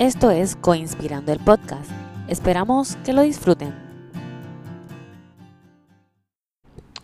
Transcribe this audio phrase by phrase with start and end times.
[0.00, 1.90] Esto es Coinspirando el Podcast.
[2.26, 3.74] Esperamos que lo disfruten.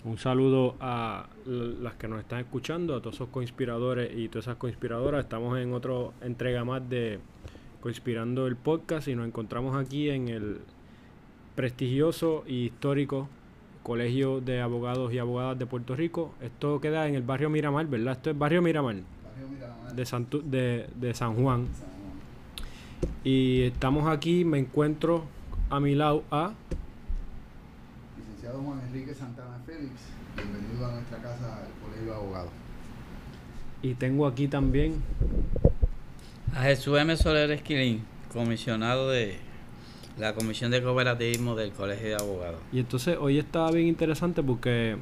[0.02, 4.56] Un saludo a las que nos están escuchando, a todos esos coinspiradores y todas esas
[4.56, 5.24] coinspiradoras.
[5.24, 7.20] Estamos en otra entrega más de
[7.82, 10.62] Coinspirando el Podcast y nos encontramos aquí en el
[11.54, 13.28] prestigioso y histórico
[13.82, 16.32] Colegio de Abogados y Abogadas de Puerto Rico.
[16.40, 18.14] Esto queda en el barrio Miramar, ¿verdad?
[18.14, 18.96] Esto es barrio Miramar,
[19.94, 21.66] De, de San Juan.
[23.24, 25.24] Y estamos aquí, me encuentro
[25.70, 26.52] a mi lado a...
[28.16, 29.92] Licenciado Juan Enrique Santana Félix,
[30.36, 32.50] bienvenido a nuestra casa, el Colegio de Abogados.
[33.82, 35.02] Y tengo aquí también...
[36.54, 37.14] A Jesús M.
[37.16, 38.02] Soler Esquilín,
[38.32, 39.36] comisionado de
[40.18, 42.60] la Comisión de Cooperativismo del Colegio de Abogados.
[42.72, 44.96] Y entonces hoy está bien interesante porque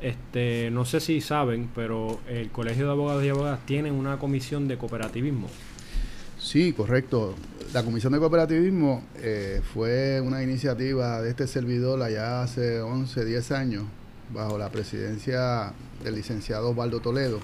[0.00, 4.68] este no sé si saben, pero el Colegio de Abogados y Abogadas tiene una comisión
[4.68, 5.48] de cooperativismo.
[6.38, 7.34] Sí, correcto.
[7.72, 13.52] La Comisión de Cooperativismo eh, fue una iniciativa de este servidor allá hace 11, 10
[13.52, 13.84] años,
[14.32, 15.72] bajo la presidencia
[16.04, 17.40] del licenciado Osvaldo Toledo,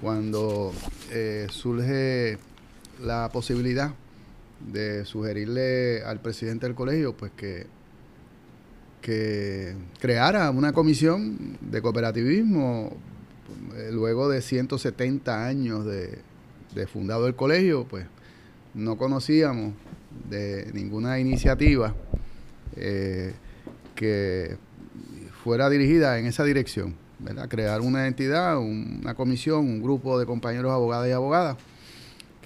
[0.00, 0.72] cuando
[1.10, 2.38] eh, surge
[3.02, 3.92] la posibilidad
[4.72, 7.66] de sugerirle al presidente del colegio pues que,
[9.00, 12.96] que creara una comisión de cooperativismo
[13.76, 16.18] eh, luego de 170 años de,
[16.74, 18.06] de fundado el colegio, pues
[18.74, 19.74] no conocíamos
[20.28, 21.94] de ninguna iniciativa
[22.76, 23.32] eh,
[23.94, 24.56] que
[25.42, 27.48] fuera dirigida en esa dirección, ¿verdad?
[27.48, 31.56] Crear una entidad, una comisión, un grupo de compañeros abogados y abogadas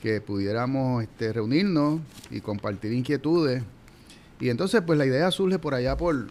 [0.00, 3.62] que pudiéramos este, reunirnos y compartir inquietudes.
[4.39, 6.27] Y entonces, pues la idea surge por allá por,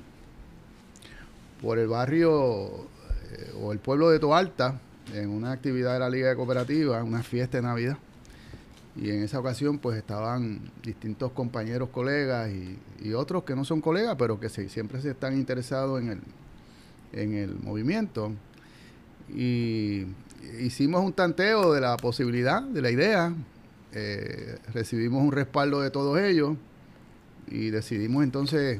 [1.62, 2.68] por el barrio
[3.32, 4.80] eh, o el pueblo de Toalta,
[5.14, 7.98] en una actividad de la Liga de Cooperativas, una fiesta de Navidad.
[8.96, 14.16] Y en esa ocasión pues estaban distintos compañeros, colegas y, otros que no son colegas,
[14.18, 16.22] pero que siempre se están interesados en el,
[17.12, 18.32] en el movimiento.
[19.30, 20.06] Y
[20.60, 23.34] hicimos un tanteo de la posibilidad, de la idea.
[23.92, 26.56] Eh, recibimos un respaldo de todos ellos
[27.48, 28.80] y decidimos entonces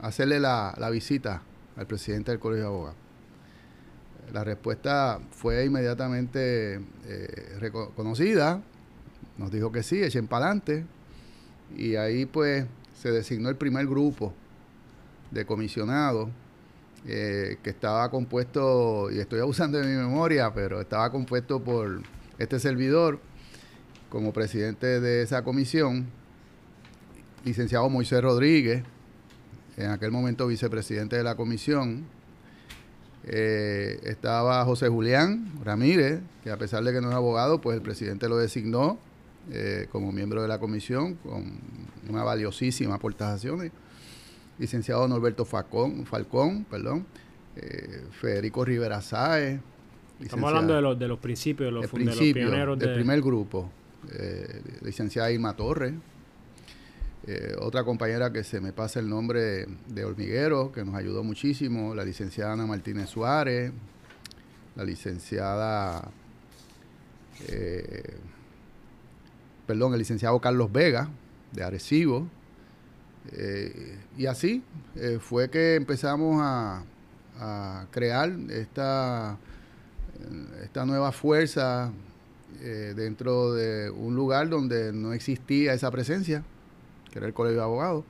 [0.00, 1.42] hacerle la, la visita
[1.76, 3.03] al presidente del Colegio de Abogados.
[4.34, 8.60] La respuesta fue inmediatamente eh, reconocida.
[9.38, 10.84] Nos dijo que sí, echen para adelante.
[11.76, 12.66] Y ahí pues
[13.00, 14.34] se designó el primer grupo
[15.30, 16.30] de comisionados
[17.06, 22.02] eh, que estaba compuesto, y estoy abusando de mi memoria, pero estaba compuesto por
[22.36, 23.20] este servidor
[24.08, 26.06] como presidente de esa comisión,
[27.44, 28.82] licenciado Moisés Rodríguez,
[29.76, 32.04] en aquel momento vicepresidente de la comisión,
[33.26, 37.82] eh, estaba José Julián Ramírez, que a pesar de que no es abogado, pues el
[37.82, 38.98] presidente lo designó
[39.50, 41.44] eh, como miembro de la comisión con
[42.08, 43.70] una valiosísima aportación.
[44.58, 47.06] Licenciado Norberto Falcón, Falcón perdón,
[47.56, 49.60] eh, Federico Rivera Sáez.
[50.20, 53.70] Estamos hablando de los, de los principios, de los, de los pioneros del primer grupo.
[54.82, 55.94] licenciada Irma Torres,
[57.26, 61.94] eh, otra compañera que se me pasa el nombre de Hormiguero, que nos ayudó muchísimo,
[61.94, 63.72] la licenciada Ana Martínez Suárez,
[64.76, 66.10] la licenciada,
[67.48, 68.16] eh,
[69.66, 71.08] perdón, el licenciado Carlos Vega,
[71.52, 72.28] de Arecibo.
[73.32, 74.62] Eh, y así
[75.20, 76.84] fue que empezamos a,
[77.90, 79.36] crear esta,
[80.62, 81.90] esta nueva fuerza
[82.60, 86.44] dentro de un lugar donde no existía esa presencia
[87.14, 88.04] que era el Colegio de Abogados,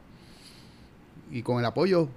[1.30, 2.08] y con el apoyo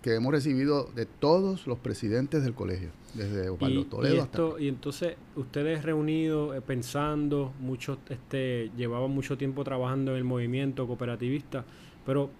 [0.00, 4.42] que hemos recibido de todos los presidentes del colegio, desde Osvaldo Toledo y hasta...
[4.58, 10.86] Y entonces, ustedes reunidos, eh, pensando, muchos este, llevaban mucho tiempo trabajando en el movimiento
[10.86, 11.66] cooperativista,
[12.06, 12.30] pero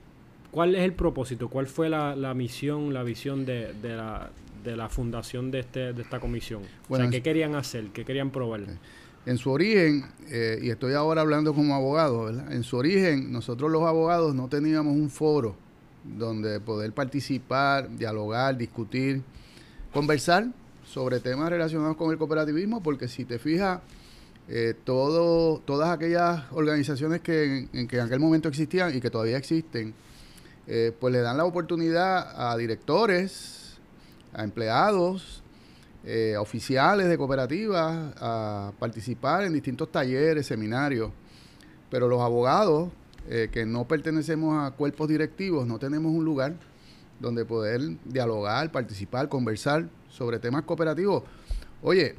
[0.50, 1.50] ¿cuál es el propósito?
[1.50, 4.30] ¿Cuál fue la, misión, la visión de, la,
[4.64, 6.62] de la fundación de, este, de esta comisión?
[7.10, 7.88] ¿qué querían hacer?
[7.92, 8.62] ¿Qué querían probar?
[9.24, 13.82] En su origen, eh, y estoy ahora hablando como abogado, en su origen nosotros los
[13.82, 15.54] abogados no teníamos un foro
[16.02, 19.22] donde poder participar, dialogar, discutir,
[19.92, 20.48] conversar
[20.84, 23.80] sobre temas relacionados con el cooperativismo, porque si te fijas,
[24.48, 29.94] eh, todas aquellas organizaciones que en, que en aquel momento existían y que todavía existen,
[30.66, 33.78] eh, pues le dan la oportunidad a directores,
[34.32, 35.42] a empleados,
[36.04, 41.10] eh, oficiales de cooperativas a participar en distintos talleres, seminarios,
[41.90, 42.90] pero los abogados
[43.28, 46.54] eh, que no pertenecemos a cuerpos directivos no tenemos un lugar
[47.20, 51.22] donde poder dialogar, participar, conversar sobre temas cooperativos.
[51.82, 52.16] Oye,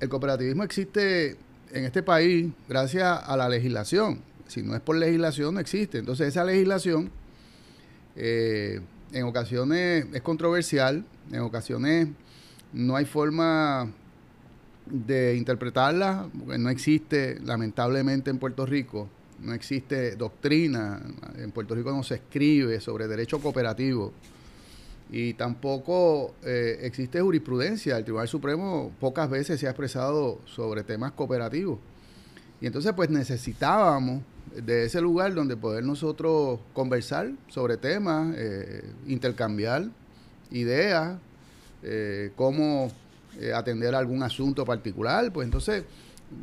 [0.00, 1.36] el cooperativismo existe
[1.72, 4.20] en este país gracias a la legislación.
[4.48, 5.98] Si no es por legislación, no existe.
[5.98, 7.10] Entonces esa legislación
[8.16, 8.80] eh,
[9.12, 12.08] en ocasiones es controversial, en ocasiones
[12.72, 13.90] no hay forma
[14.86, 19.08] de interpretarla, porque no existe, lamentablemente en Puerto Rico,
[19.40, 21.00] no existe doctrina,
[21.36, 24.12] en Puerto Rico no se escribe sobre derecho cooperativo
[25.12, 27.98] y tampoco eh, existe jurisprudencia.
[27.98, 31.78] El Tribunal Supremo pocas veces se ha expresado sobre temas cooperativos.
[32.62, 34.22] Y entonces pues necesitábamos
[34.56, 39.88] de ese lugar donde poder nosotros conversar sobre temas, eh, intercambiar
[40.50, 41.18] ideas,
[41.82, 42.90] eh, cómo
[43.54, 45.32] atender algún asunto particular.
[45.32, 45.84] Pues entonces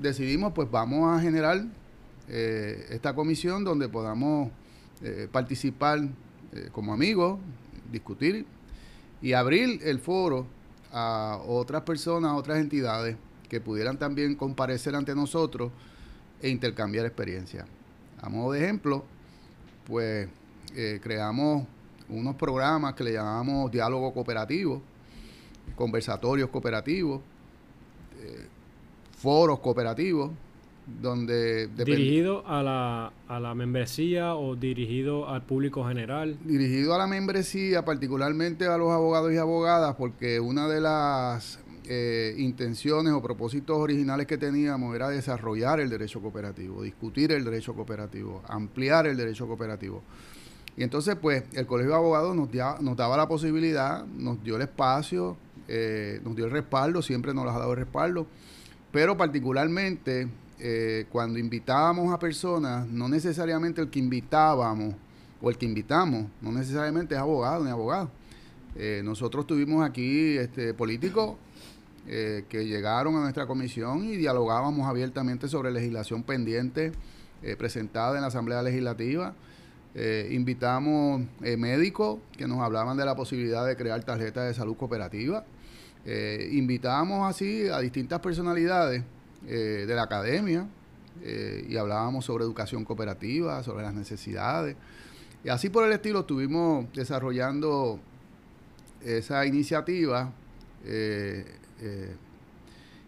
[0.01, 1.63] decidimos pues vamos a generar
[2.27, 4.51] eh, esta comisión donde podamos
[5.01, 5.99] eh, participar
[6.53, 7.39] eh, como amigos,
[7.91, 8.45] discutir
[9.21, 10.45] y abrir el foro
[10.91, 15.71] a otras personas, a otras entidades que pudieran también comparecer ante nosotros
[16.41, 17.65] e intercambiar experiencias.
[18.21, 19.03] A modo de ejemplo,
[19.87, 20.29] pues
[21.01, 21.65] creamos
[22.09, 24.83] unos programas que le llamamos diálogo cooperativo,
[25.75, 27.21] conversatorios cooperativos,
[29.17, 30.31] foros cooperativos,
[31.01, 31.67] donde...
[31.67, 36.37] ¿Dirigido a la, a la membresía o dirigido al público general?
[36.43, 42.35] Dirigido a la membresía, particularmente a los abogados y abogadas, porque una de las eh,
[42.37, 48.41] intenciones o propósitos originales que teníamos era desarrollar el derecho cooperativo, discutir el derecho cooperativo,
[48.47, 50.03] ampliar el derecho cooperativo.
[50.77, 52.49] Y entonces, pues, el Colegio de Abogados nos,
[52.81, 55.35] nos daba la posibilidad, nos dio el espacio,
[55.71, 58.25] eh, nos dio el respaldo, siempre nos ha dado el respaldo,
[58.91, 60.27] pero particularmente
[60.57, 64.95] eh, cuando invitábamos a personas, no necesariamente el que invitábamos
[65.39, 68.09] o el que invitamos, no necesariamente es abogado ni abogado.
[68.75, 71.35] Eh, nosotros tuvimos aquí este, políticos
[72.07, 76.91] que llegaron a nuestra comisión y dialogábamos abiertamente sobre legislación pendiente
[77.59, 79.35] presentada en la Asamblea Legislativa.
[80.31, 85.45] invitamos médicos que nos hablaban de la posibilidad de crear tarjetas de salud cooperativa.
[86.51, 89.03] Invitamos así a distintas personalidades
[89.47, 90.67] eh, de la academia
[91.23, 94.75] eh, y hablábamos sobre educación cooperativa, sobre las necesidades.
[95.43, 97.99] Y así por el estilo estuvimos desarrollando
[99.01, 100.31] esa iniciativa.
[100.83, 101.45] Eh,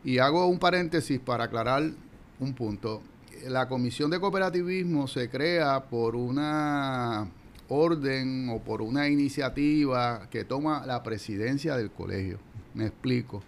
[0.03, 1.91] y hago un paréntesis para aclarar
[2.39, 3.01] un punto.
[3.47, 7.29] La Comisión de Cooperativismo se crea por una
[7.67, 12.39] orden o por una iniciativa que toma la presidencia del colegio.
[12.73, 13.43] Me explico.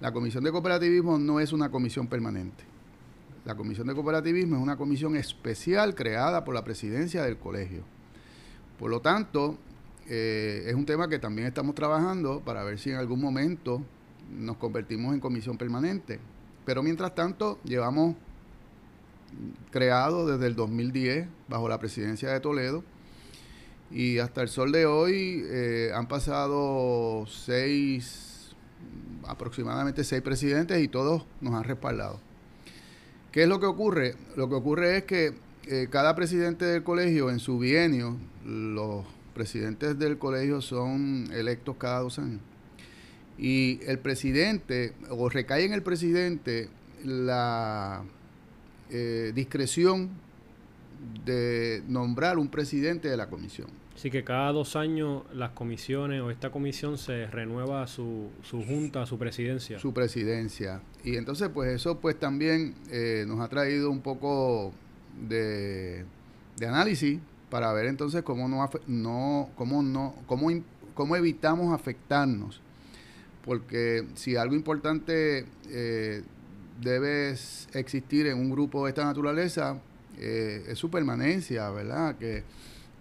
[0.00, 2.64] La Comisión de Cooperativismo no es una comisión permanente.
[3.44, 7.82] La Comisión de Cooperativismo es una comisión especial creada por la presidencia del colegio.
[8.78, 9.58] Por lo tanto,
[10.08, 13.82] eh, es un tema que también estamos trabajando para ver si en algún momento
[14.30, 16.20] nos convertimos en comisión permanente.
[16.64, 18.16] Pero mientras tanto, llevamos
[19.70, 22.84] creado desde el 2010 bajo la presidencia de Toledo
[23.90, 28.33] y hasta el sol de hoy eh, han pasado seis
[29.26, 32.20] aproximadamente seis presidentes y todos nos han respaldado.
[33.32, 34.14] ¿Qué es lo que ocurre?
[34.36, 35.34] Lo que ocurre es que
[35.66, 39.04] eh, cada presidente del colegio en su bienio, los
[39.34, 42.40] presidentes del colegio son electos cada dos años.
[43.36, 46.68] Y el presidente, o recae en el presidente
[47.04, 48.04] la
[48.90, 50.10] eh, discreción
[51.24, 53.68] de nombrar un presidente de la comisión.
[53.94, 59.06] Así que cada dos años las comisiones o esta comisión se renueva su, su junta,
[59.06, 59.78] su presidencia.
[59.78, 60.80] Su presidencia.
[61.04, 64.72] Y entonces pues eso pues también eh, nos ha traído un poco
[65.28, 66.04] de,
[66.60, 67.20] análisis
[67.50, 70.50] para ver entonces cómo no, no, cómo no cómo,
[70.94, 72.60] cómo evitamos afectarnos.
[73.44, 76.22] Porque si algo importante eh,
[76.80, 77.36] debe
[77.74, 79.78] existir en un grupo de esta naturaleza,
[80.18, 82.16] eh, es su permanencia, ¿verdad?
[82.16, 82.42] Que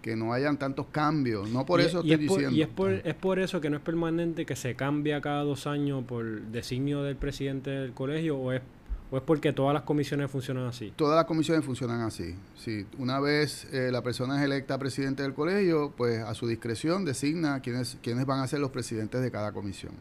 [0.03, 1.49] que no hayan tantos cambios.
[1.49, 2.51] No por eso estoy diciendo.
[2.51, 5.65] y es por, es por eso que no es permanente, que se cambia cada dos
[5.65, 8.61] años por designio del presidente del colegio, o es,
[9.09, 10.91] o es porque todas las comisiones funcionan así.
[10.97, 12.35] Todas las comisiones funcionan así.
[12.57, 17.05] Sí, una vez eh, la persona es electa presidente del colegio, pues a su discreción
[17.05, 19.93] designa quiénes, quiénes van a ser los presidentes de cada comisión.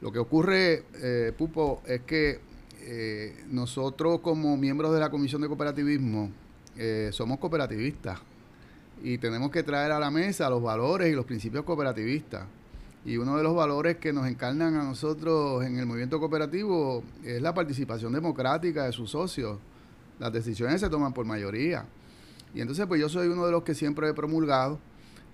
[0.00, 2.40] Lo que ocurre, eh, Pupo, es que
[2.80, 6.32] eh, nosotros como miembros de la Comisión de Cooperativismo
[7.12, 8.18] somos cooperativistas
[9.04, 12.46] y tenemos que traer a la mesa los valores y los principios cooperativistas.
[13.04, 17.42] Y uno de los valores que nos encarnan a nosotros en el movimiento cooperativo es
[17.42, 19.58] la participación democrática de sus socios.
[20.18, 21.84] Las decisiones se toman por mayoría.
[22.54, 24.78] Y entonces pues yo soy uno de los que siempre he promulgado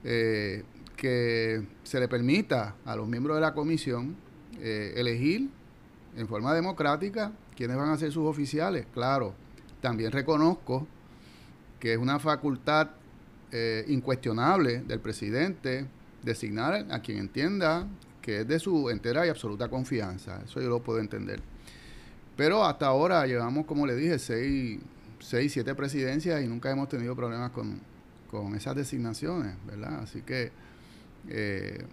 [0.03, 0.65] eh,
[0.97, 4.17] que se le permita a los miembros de la comisión
[4.59, 5.49] eh, elegir
[6.17, 8.87] en forma democrática quiénes van a ser sus oficiales.
[8.93, 9.33] Claro,
[9.81, 10.89] también reconozco
[11.79, 12.89] que es una facultad
[13.53, 15.87] eh, incuestionable del presidente
[16.23, 17.87] designar a quien entienda
[18.21, 20.43] que es de su entera y absoluta confianza.
[20.45, 21.41] Eso yo lo puedo entender.
[22.37, 24.79] Pero hasta ahora llevamos, como le dije, seis,
[25.19, 27.81] seis siete presidencias y nunca hemos tenido problemas con,
[28.31, 30.01] con esas designaciones, ¿verdad?
[30.03, 30.53] Así que
[31.29, 31.85] eh,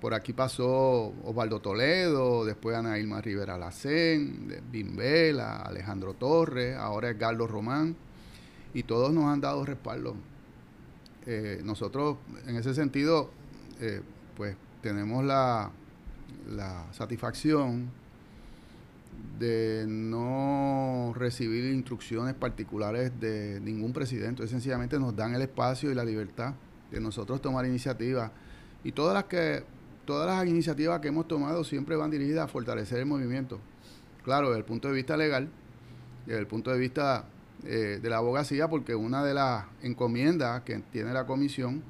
[0.00, 7.46] por aquí pasó Osvaldo Toledo, después Ana Irma Rivera Lacén, Bimbela, Alejandro Torres, ahora Edgardo
[7.46, 7.96] Román,
[8.72, 10.16] y todos nos han dado respaldo.
[11.26, 13.30] Eh, nosotros, en ese sentido,
[13.80, 14.02] eh,
[14.36, 15.70] pues tenemos la,
[16.48, 17.90] la satisfacción
[19.38, 24.46] de no recibir instrucciones particulares de ningún presidente.
[24.46, 26.54] Sencillamente nos dan el espacio y la libertad
[26.90, 28.30] de nosotros tomar iniciativas.
[28.84, 29.64] Y todas las que
[30.04, 33.58] todas las iniciativas que hemos tomado siempre van dirigidas a fortalecer el movimiento.
[34.22, 35.48] Claro, desde el punto de vista legal,
[36.26, 37.24] desde el punto de vista
[37.66, 41.82] eh, de la abogacía, porque una de las encomiendas que tiene la comisión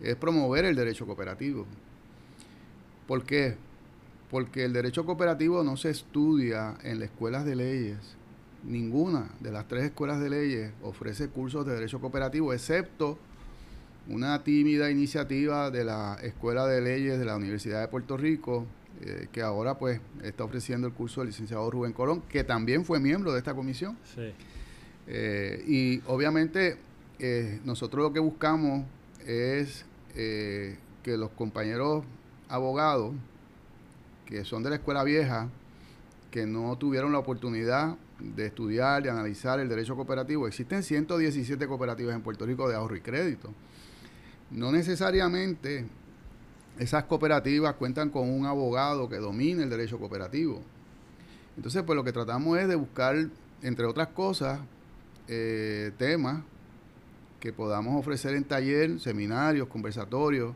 [0.00, 1.66] es promover el derecho cooperativo.
[3.06, 3.56] ¿Por qué?
[4.30, 7.98] porque el derecho cooperativo no se estudia en las escuelas de leyes.
[8.64, 13.18] Ninguna de las tres escuelas de leyes ofrece cursos de derecho cooperativo, excepto
[14.08, 18.66] una tímida iniciativa de la Escuela de Leyes de la Universidad de Puerto Rico,
[19.02, 23.00] eh, que ahora pues está ofreciendo el curso del licenciado Rubén Colón, que también fue
[23.00, 23.98] miembro de esta comisión.
[24.14, 24.32] Sí.
[25.08, 26.76] Eh, y obviamente
[27.18, 28.84] eh, nosotros lo que buscamos
[29.26, 29.84] es
[30.14, 32.04] que los compañeros
[32.48, 33.14] abogados
[34.28, 35.48] que son de la escuela vieja,
[36.30, 40.46] que no tuvieron la oportunidad de estudiar, de analizar el derecho cooperativo.
[40.46, 43.54] Existen 117 cooperativas en Puerto Rico de ahorro y crédito.
[44.50, 45.86] No necesariamente
[46.78, 50.60] esas cooperativas cuentan con un abogado que domine el derecho cooperativo.
[51.56, 53.16] Entonces, pues lo que tratamos es de buscar,
[53.62, 54.60] entre otras cosas,
[55.28, 56.42] eh, temas
[57.40, 60.54] que podamos ofrecer en taller, seminarios, conversatorios,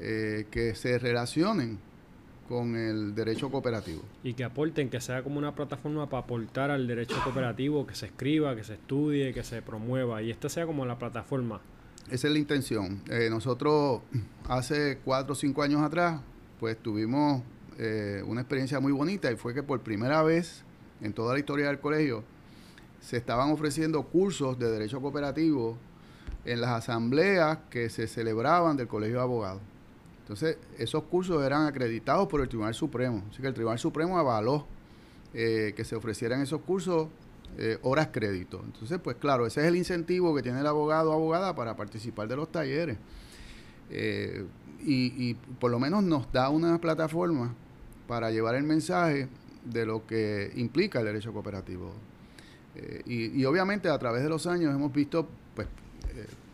[0.00, 1.78] eh, que se relacionen
[2.48, 4.02] con el derecho cooperativo.
[4.22, 8.06] Y que aporten, que sea como una plataforma para aportar al derecho cooperativo, que se
[8.06, 11.60] escriba, que se estudie, que se promueva, y esta sea como la plataforma.
[12.10, 13.00] Esa es la intención.
[13.08, 14.02] Eh, nosotros
[14.48, 16.20] hace cuatro o cinco años atrás,
[16.60, 17.42] pues tuvimos
[17.78, 20.64] eh, una experiencia muy bonita y fue que por primera vez
[21.00, 22.24] en toda la historia del colegio
[23.04, 25.76] se estaban ofreciendo cursos de derecho cooperativo
[26.46, 29.60] en las asambleas que se celebraban del Colegio de Abogados.
[30.20, 33.22] Entonces, esos cursos eran acreditados por el Tribunal Supremo.
[33.30, 34.66] Así que el Tribunal Supremo avaló
[35.34, 37.08] eh, que se ofrecieran esos cursos
[37.58, 38.62] eh, horas crédito.
[38.64, 42.26] Entonces, pues claro, ese es el incentivo que tiene el abogado o abogada para participar
[42.26, 42.96] de los talleres.
[43.90, 44.46] Eh,
[44.86, 47.54] y, por lo menos nos da una plataforma
[48.06, 49.28] para llevar el mensaje
[49.64, 51.92] de lo que implica el derecho cooperativo.
[53.06, 55.68] Y, y, obviamente a través de los años hemos visto, pues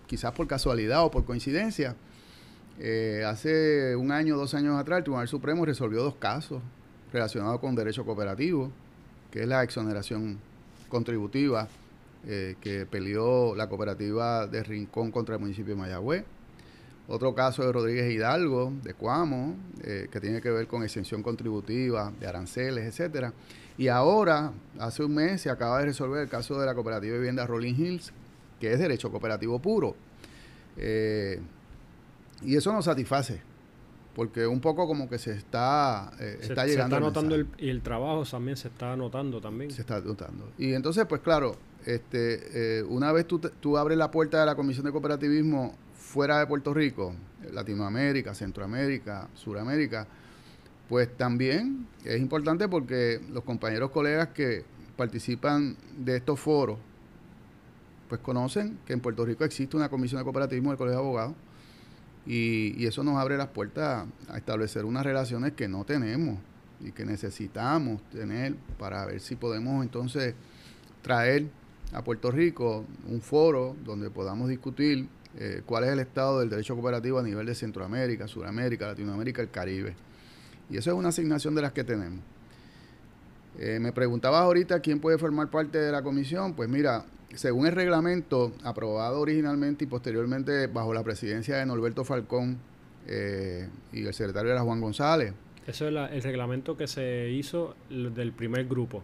[0.06, 1.96] quizás por casualidad o por coincidencia,
[2.82, 6.62] eh, hace un año, dos años atrás, el Tribunal Supremo resolvió dos casos
[7.12, 8.72] relacionados con derecho cooperativo,
[9.30, 10.38] que es la exoneración
[10.88, 11.68] contributiva
[12.26, 16.24] eh, que peleó la cooperativa de Rincón contra el municipio de Mayagüez.
[17.10, 22.12] Otro caso de Rodríguez Hidalgo, de Cuamo, eh, que tiene que ver con exención contributiva
[22.18, 23.32] de aranceles, etcétera.
[23.76, 27.18] Y ahora, hace un mes, se acaba de resolver el caso de la cooperativa de
[27.18, 28.12] vivienda Rolling Hills,
[28.60, 29.96] que es derecho cooperativo puro.
[32.42, 33.42] Y eso nos satisface,
[34.14, 36.96] porque un poco como que se está, eh, está llegando.
[36.96, 39.70] Se está notando el, y el trabajo también se está notando también.
[39.70, 40.50] Se está notando.
[40.56, 44.54] Y entonces, pues claro, este, eh, una vez tú, tú abres la puerta de la
[44.54, 45.74] Comisión de Cooperativismo
[46.10, 47.14] fuera de Puerto Rico,
[47.52, 50.08] Latinoamérica, Centroamérica, Suramérica,
[50.88, 54.64] pues también es importante porque los compañeros colegas que
[54.96, 56.78] participan de estos foros,
[58.08, 61.34] pues conocen que en Puerto Rico existe una comisión de cooperativismo del Colegio de Abogados
[62.26, 66.40] y, eso nos abre las puertas a establecer unas relaciones que no tenemos
[66.80, 70.34] y que necesitamos tener para ver si podemos entonces
[71.02, 71.46] traer
[71.92, 75.08] a Puerto Rico un foro donde podamos discutir
[75.38, 79.50] eh, cuál es el estado del derecho cooperativo a nivel de Centroamérica, Sudamérica, Latinoamérica, el
[79.50, 79.94] Caribe.
[80.68, 82.20] Y eso es una asignación de las que tenemos.
[83.58, 86.54] Eh, me preguntabas ahorita quién puede formar parte de la comisión.
[86.54, 92.58] Pues mira, según el reglamento aprobado originalmente y posteriormente bajo la presidencia de Norberto Falcón
[93.06, 95.32] eh, y el secretario era Juan González.
[95.66, 99.02] Eso es el reglamento que se hizo del primer grupo.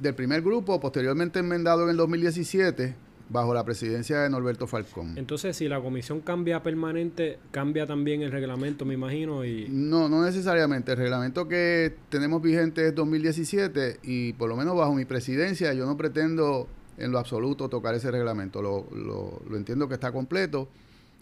[0.00, 5.16] Del primer grupo, posteriormente enmendado en el 2017 bajo la presidencia de Norberto Falcón.
[5.18, 9.44] Entonces, si la comisión cambia permanente, cambia también el reglamento, me imagino.
[9.44, 10.92] y No, no necesariamente.
[10.92, 15.86] El reglamento que tenemos vigente es 2017 y por lo menos bajo mi presidencia yo
[15.86, 18.62] no pretendo en lo absoluto tocar ese reglamento.
[18.62, 20.68] Lo, lo, lo entiendo que está completo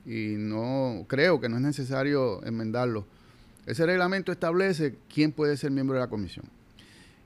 [0.06, 3.04] y no creo que no es necesario enmendarlo.
[3.66, 6.46] Ese reglamento establece quién puede ser miembro de la comisión.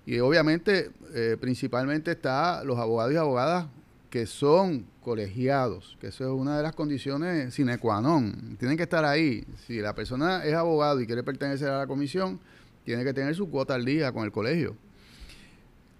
[0.06, 3.66] Y obviamente, eh, principalmente está los abogados y abogadas
[4.10, 8.56] que son colegiados, que eso es una de las condiciones sine qua non.
[8.58, 9.46] Tienen que estar ahí.
[9.66, 12.40] Si la persona es abogado y quiere pertenecer a la comisión,
[12.84, 14.76] tiene que tener su cuota al día con el colegio.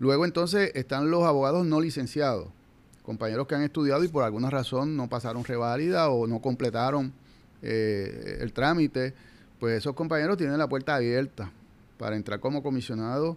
[0.01, 2.49] Luego entonces están los abogados no licenciados,
[3.05, 7.13] compañeros que han estudiado y por alguna razón no pasaron reválida o no completaron
[7.63, 9.15] eh, el trámite,
[9.61, 11.53] pues esos compañeros tienen la puerta abierta
[11.97, 13.37] para entrar como comisionado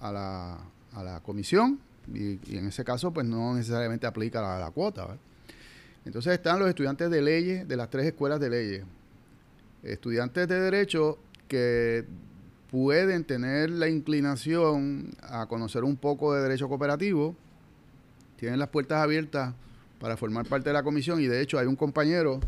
[0.00, 0.58] a la,
[0.92, 1.80] a la comisión
[2.14, 5.18] y, en ese caso pues no necesariamente aplica la, cuota.
[6.04, 8.84] Entonces están los estudiantes de leyes de las tres escuelas de leyes.
[9.82, 12.04] Estudiantes de derecho que
[12.70, 17.34] pueden tener la inclinación a conocer un poco de derecho cooperativo,
[18.36, 19.54] tienen las puertas abiertas
[19.98, 22.40] para formar parte de la comisión y de hecho hay un compañero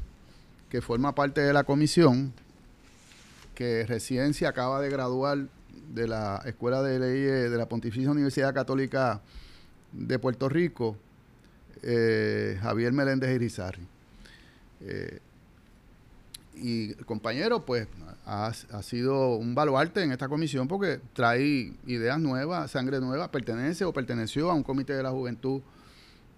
[0.68, 2.32] que forma parte de la comisión
[3.54, 5.48] que recién se acaba de graduar
[5.92, 9.20] de la Escuela de Leyes de la Pontificia Universidad Católica
[9.92, 10.96] de Puerto Rico,
[11.82, 13.86] eh, Javier Meléndez Irizarri.
[14.80, 15.18] Eh,
[16.54, 17.88] y el compañero, pues,
[18.26, 23.84] ha, ha, sido un baluarte en esta comisión porque trae ideas nuevas, sangre nueva, pertenece
[23.84, 25.62] o perteneció a un comité de la juventud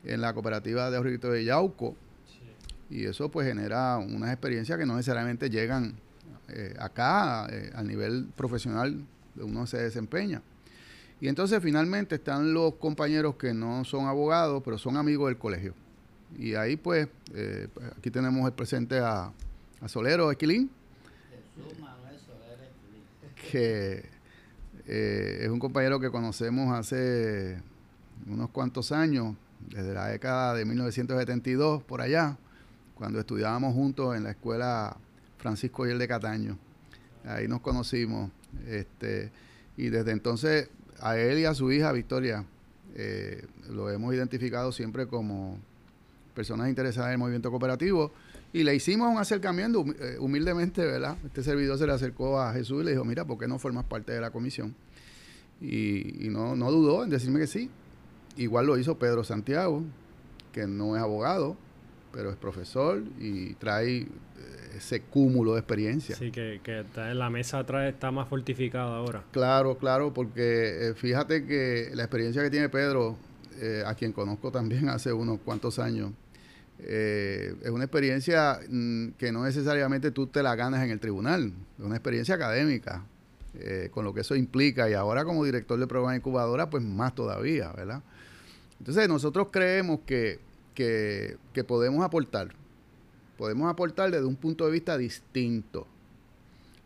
[0.05, 1.97] en la cooperativa de Ahorrito de Yauco.
[2.91, 5.95] Y eso, pues, genera unas experiencias que no necesariamente llegan
[6.49, 9.03] eh, acá, eh, a nivel profesional,
[9.37, 10.43] uno se desempeña.
[11.23, 15.73] Y entonces finalmente están los compañeros que no son abogados, pero son amigos del colegio.
[16.37, 19.31] Y ahí pues, eh, aquí tenemos el presente a,
[19.81, 20.69] a Solero Esquilín,
[23.53, 24.05] que
[24.89, 27.57] eh, es un compañero que conocemos hace
[28.27, 29.37] unos cuantos años,
[29.71, 32.37] desde la década de 1972 por allá,
[32.97, 34.97] cuando estudiábamos juntos en la escuela
[35.39, 36.59] Francisco y el de Cataño.
[37.25, 38.33] Ahí nos conocimos.
[38.67, 39.31] Este,
[39.77, 40.69] y desde entonces
[41.03, 42.45] a él y a su hija Victoria
[42.95, 45.59] eh, lo hemos identificado siempre como
[46.35, 48.13] personas interesadas en el movimiento cooperativo
[48.53, 51.17] y le hicimos un acercamiento eh, humildemente, ¿verdad?
[51.25, 53.85] Este servidor se le acercó a Jesús y le dijo, mira, ¿por qué no formas
[53.85, 54.75] parte de la comisión?
[55.61, 57.71] Y, y no, no dudó en decirme que sí.
[58.37, 59.83] Igual lo hizo Pedro Santiago,
[60.53, 61.57] que no es abogado,
[62.13, 64.07] pero es profesor y trae
[64.77, 66.17] ese cúmulo de experiencia.
[66.17, 69.25] Sí, que, que está en la mesa atrás está más fortificada ahora.
[69.31, 73.17] Claro, claro, porque eh, fíjate que la experiencia que tiene Pedro,
[73.61, 76.13] eh, a quien conozco también hace unos cuantos años,
[76.79, 81.53] eh, es una experiencia mm, que no necesariamente tú te la ganas en el tribunal,
[81.79, 83.05] es una experiencia académica,
[83.91, 87.71] con lo que eso implica, y ahora como director de programa incubadora, pues más todavía,
[87.73, 88.03] ¿verdad?
[88.79, 90.41] Entonces nosotros creemos que,
[90.75, 92.55] que, que podemos aportar
[93.43, 95.89] podemos aportar desde un punto de vista distinto.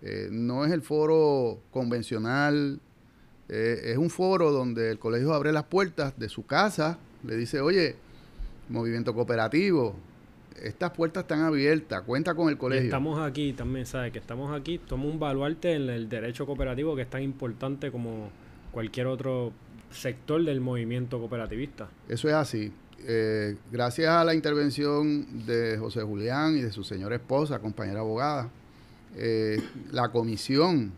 [0.00, 2.80] Eh, no es el foro convencional,
[3.50, 7.60] eh, es un foro donde el colegio abre las puertas de su casa, le dice,
[7.60, 7.96] oye,
[8.70, 9.96] movimiento cooperativo,
[10.62, 12.84] estas puertas están abiertas, cuenta con el colegio.
[12.84, 14.10] Y estamos aquí también, ¿sabes?
[14.10, 18.30] Que estamos aquí, toma un baluarte en el derecho cooperativo que es tan importante como
[18.72, 19.52] cualquier otro
[19.90, 21.90] sector del movimiento cooperativista.
[22.08, 22.72] Eso es así.
[23.04, 28.50] Eh, gracias a la intervención de José Julián y de su señora esposa, compañera abogada,
[29.18, 30.92] eh, la comisión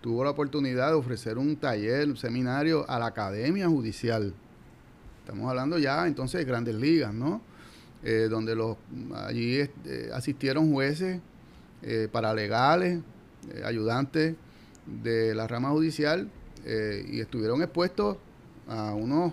[0.00, 4.34] tuvo la oportunidad de ofrecer un taller, un seminario a la Academia Judicial.
[5.20, 7.40] Estamos hablando ya entonces de grandes ligas, ¿no?
[8.02, 8.76] Eh, donde los
[9.14, 11.20] allí eh, asistieron jueces,
[12.12, 13.00] paralegales,
[13.64, 14.36] ayudantes
[14.86, 16.30] de la rama judicial
[16.64, 18.18] y estuvieron expuestos
[18.68, 19.32] a unos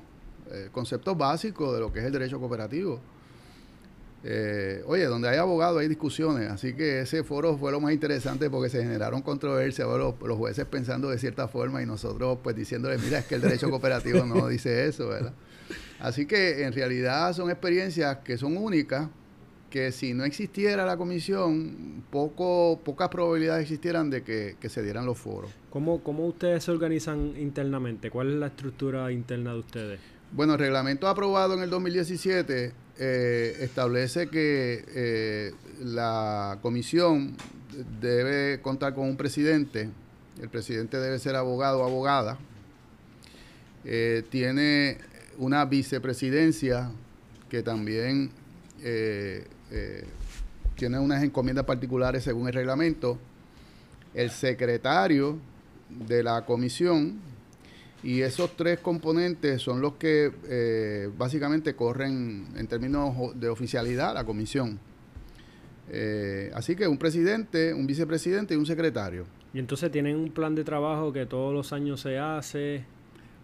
[0.52, 3.00] eh, conceptos básicos de lo que es el derecho cooperativo.
[4.24, 8.50] Eh, oye, donde hay abogados hay discusiones, así que ese foro fue lo más interesante
[8.50, 12.98] porque se generaron controversias, los, los, jueces pensando de cierta forma y nosotros pues diciéndole,
[12.98, 15.34] mira, es que el derecho cooperativo no dice eso, ¿verdad?
[16.00, 19.08] Así que en realidad son experiencias que son únicas,
[19.70, 25.06] que si no existiera la comisión, poco, pocas probabilidades existieran de que, que se dieran
[25.06, 25.52] los foros.
[25.70, 28.10] ¿Cómo, ¿Cómo ustedes se organizan internamente?
[28.10, 30.00] ¿Cuál es la estructura interna de ustedes?
[30.32, 37.36] Bueno, el reglamento aprobado en el 2017 eh, establece que eh, la comisión
[38.00, 39.90] debe contar con un presidente.
[40.40, 42.38] El presidente debe ser abogado o abogada.
[43.86, 45.00] Eh, tiene
[45.40, 46.92] una vicepresidencia
[47.50, 48.30] que también
[50.76, 53.18] tiene unas encomiendas particulares según el reglamento,
[54.14, 55.40] el secretario
[55.90, 57.20] de la comisión,
[58.02, 64.24] y esos tres componentes son los que eh, básicamente corren en términos de oficialidad la
[64.24, 64.80] comisión.
[65.92, 69.26] Eh, así que un presidente, un vicepresidente y un secretario.
[69.54, 72.86] Y entonces tienen un plan de trabajo que todos los años se hace.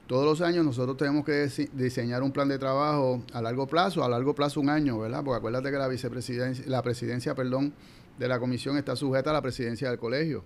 [0.08, 4.10] Todos los años nosotros tenemos que diseñar un plan de trabajo a largo plazo, a
[4.10, 5.24] largo plazo un año, ¿verdad?
[5.24, 7.74] Porque acuérdate que la vicepresidencia, la presidencia, perdón,
[8.20, 10.44] de la comisión está sujeta a la presidencia del colegio.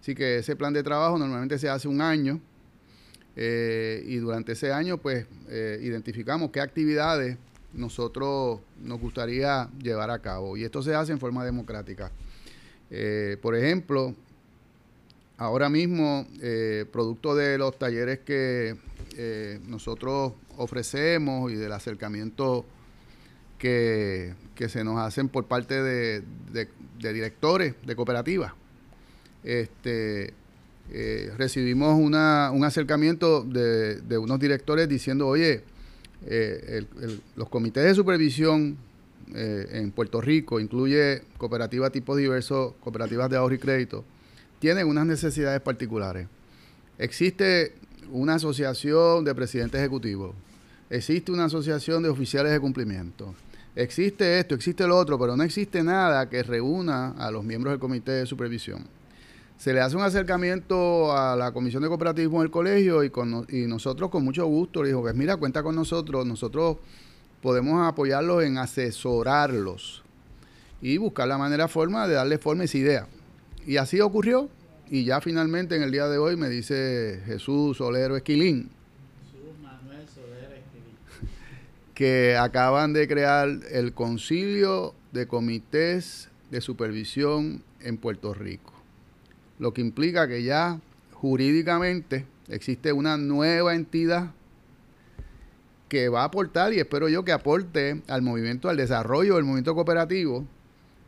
[0.00, 2.40] Así que ese plan de trabajo normalmente se hace un año
[3.36, 7.36] eh, y durante ese año pues eh, identificamos qué actividades
[7.72, 12.12] nosotros nos gustaría llevar a cabo y esto se hace en forma democrática.
[12.90, 14.14] Eh, por ejemplo,
[15.38, 16.28] ahora mismo,
[16.92, 18.76] producto de los talleres que
[19.66, 22.64] nosotros ofrecemos y del acercamiento
[23.58, 24.34] que,
[24.68, 28.52] se nos hacen por parte de, de directores de cooperativas,
[29.42, 30.32] este,
[30.92, 35.62] eh, recibimos una, un acercamiento de, unos directores diciendo, oye,
[36.26, 36.84] eh,
[37.36, 38.76] los comités de supervisión
[39.34, 44.04] eh, en Puerto Rico, incluye cooperativas tipo diversos, cooperativas de ahorro y crédito,
[44.58, 46.28] tienen unas necesidades particulares.
[46.98, 47.72] Existe
[48.12, 50.34] una asociación de presidentes ejecutivos,
[50.90, 53.34] existe una asociación de oficiales de cumplimiento,
[53.74, 57.80] existe esto, existe lo otro, pero no existe nada que reúna a los miembros del
[57.80, 58.84] comité de supervisión
[59.56, 63.66] se le hace un acercamiento a la Comisión de Cooperativismo del colegio y, con, y
[63.66, 66.78] nosotros con mucho gusto le dijo, pues mira, cuenta con nosotros, nosotros
[67.40, 70.02] podemos apoyarlos en asesorarlos
[70.82, 73.06] y buscar la manera, forma de darle forma a esa idea.
[73.66, 74.50] Y así ocurrió
[74.90, 78.68] y ya finalmente en el día de hoy me dice Jesús Solero Esquilín.
[79.24, 80.98] Jesús Manuel Solero Esquilín.
[81.94, 88.73] Que acaban de crear el concilio de comités de supervisión en Puerto Rico
[89.58, 90.80] lo que implica que ya
[91.12, 94.32] jurídicamente existe una nueva entidad
[95.88, 99.74] que va a aportar y espero yo que aporte al movimiento, al desarrollo del movimiento
[99.74, 100.44] cooperativo,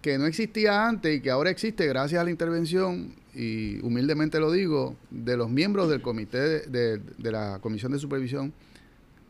[0.00, 4.52] que no existía antes y que ahora existe gracias a la intervención, y humildemente lo
[4.52, 8.52] digo, de los miembros del comité de, la Comisión de Supervisión,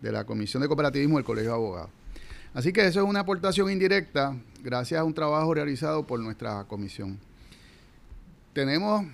[0.03, 1.91] de la Comisión de Cooperativismo del Colegio de Abogados.
[2.53, 7.19] Así que eso es una aportación indirecta gracias a un trabajo realizado por nuestra comisión
[8.57, 9.05] tenemos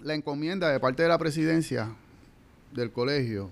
[0.00, 1.88] la encomienda de parte de la presidencia
[2.72, 3.50] del colegio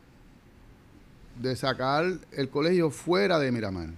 [1.43, 3.89] de sacar el colegio fuera de Miramar.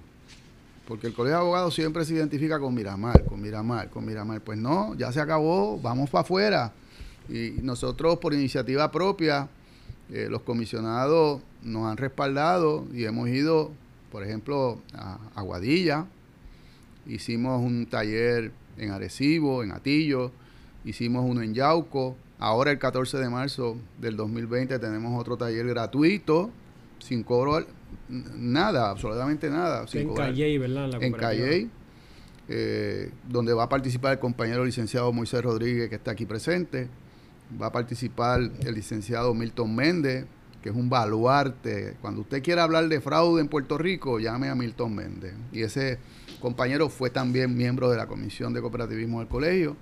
[0.89, 4.41] Porque el colegio de abogados siempre se identifica con Miramar, con Miramar, con Miramar.
[4.41, 6.73] Pues no, ya se acabó, vamos para afuera.
[7.29, 9.51] Y nosotros por iniciativa propia,
[10.11, 13.71] eh, los comisionados nos han respaldado y hemos ido,
[14.11, 16.07] por ejemplo, a Aguadilla,
[17.07, 20.33] hicimos un taller en Arecibo, en Atillo,
[20.87, 26.51] hicimos uno en Yauco, ahora el 14 de marzo del 2020 tenemos otro taller gratuito,
[27.01, 27.67] sin cobro,
[28.09, 29.85] nada, absolutamente nada.
[29.93, 31.03] en Calle, ¿verdad?
[31.03, 31.69] en Calle,
[32.49, 36.89] eh, donde va a participar el compañero licenciado Moisés Rodríguez, que está aquí presente,
[37.61, 40.27] va a participar el licenciado Milton Méndez,
[40.63, 41.97] que es un baluarte.
[42.01, 45.35] Cuando usted quiera hablar de fraude en Puerto Rico, llame a Milton Méndez.
[45.53, 45.99] Y ese
[46.41, 49.77] compañero fue también miembro de la Comisión de Cooperativismo del Colegio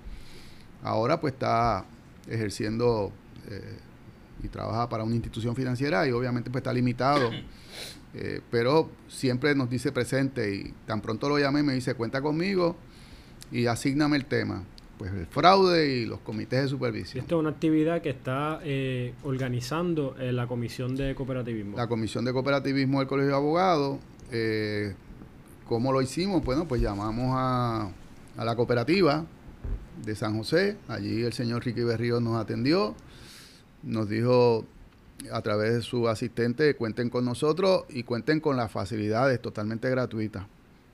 [0.83, 1.85] Ahora pues está
[2.27, 3.11] ejerciendo
[3.49, 3.77] eh,
[4.43, 7.31] y trabaja para una institución financiera y obviamente pues está limitado.
[8.17, 12.77] Eh, pero siempre nos dice presente y tan pronto lo llamé me dice cuenta conmigo
[13.51, 14.63] y asigname el tema.
[14.97, 17.23] Pues el fraude y los comités de supervisión.
[17.23, 21.75] Esta es una actividad que está eh, organizando la Comisión de Cooperativismo.
[21.75, 23.99] La Comisión de Cooperativismo del Colegio de Abogados.
[25.67, 26.41] ¿Cómo lo hicimos?
[26.41, 27.89] Bueno, pues llamamos a,
[28.37, 29.25] a la cooperativa
[30.03, 30.77] de San José.
[30.87, 32.95] Allí el señor Ricky Berrío nos atendió,
[33.83, 34.65] nos dijo
[35.31, 40.45] a través de su asistente, cuenten con nosotros y cuenten con las facilidades totalmente gratuitas.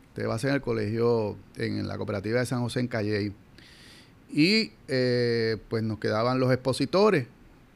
[0.09, 3.33] Usted va a ser en el colegio, en la cooperativa de San José en Calley.
[4.33, 7.27] Y eh, pues nos quedaban los expositores.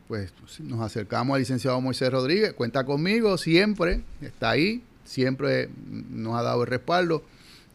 [0.08, 5.70] Pues nos acercamos al licenciado Moisés Rodríguez, cuenta conmigo siempre, está ahí, siempre
[6.12, 7.24] nos ha dado el respaldo.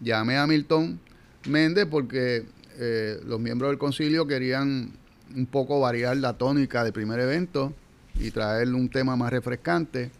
[0.00, 1.00] Llamé a Milton
[1.48, 2.44] Méndez porque
[2.82, 4.90] eh, los miembros del concilio querían
[5.36, 7.74] un poco variar la tónica del primer evento
[8.18, 10.10] y traerle un tema más refrescante.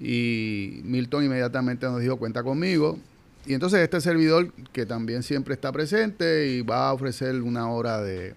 [0.00, 2.98] Y Milton inmediatamente nos dijo, cuenta conmigo.
[3.46, 8.02] Y entonces este servidor, que también siempre está presente y va a ofrecer una hora
[8.02, 8.34] de,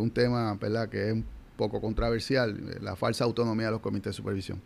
[0.00, 0.58] un tema
[0.90, 1.24] que es un
[1.56, 4.60] poco controversial, la falsa autonomía de los comités de supervisión.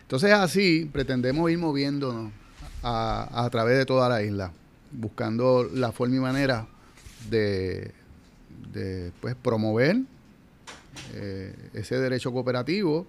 [0.00, 2.32] Entonces así pretendemos ir moviéndonos
[2.82, 4.52] a, a través de toda la isla,
[4.90, 6.66] buscando la forma y manera
[7.30, 7.92] de,
[8.72, 9.96] de pues, promover
[11.14, 13.06] eh, ese derecho cooperativo,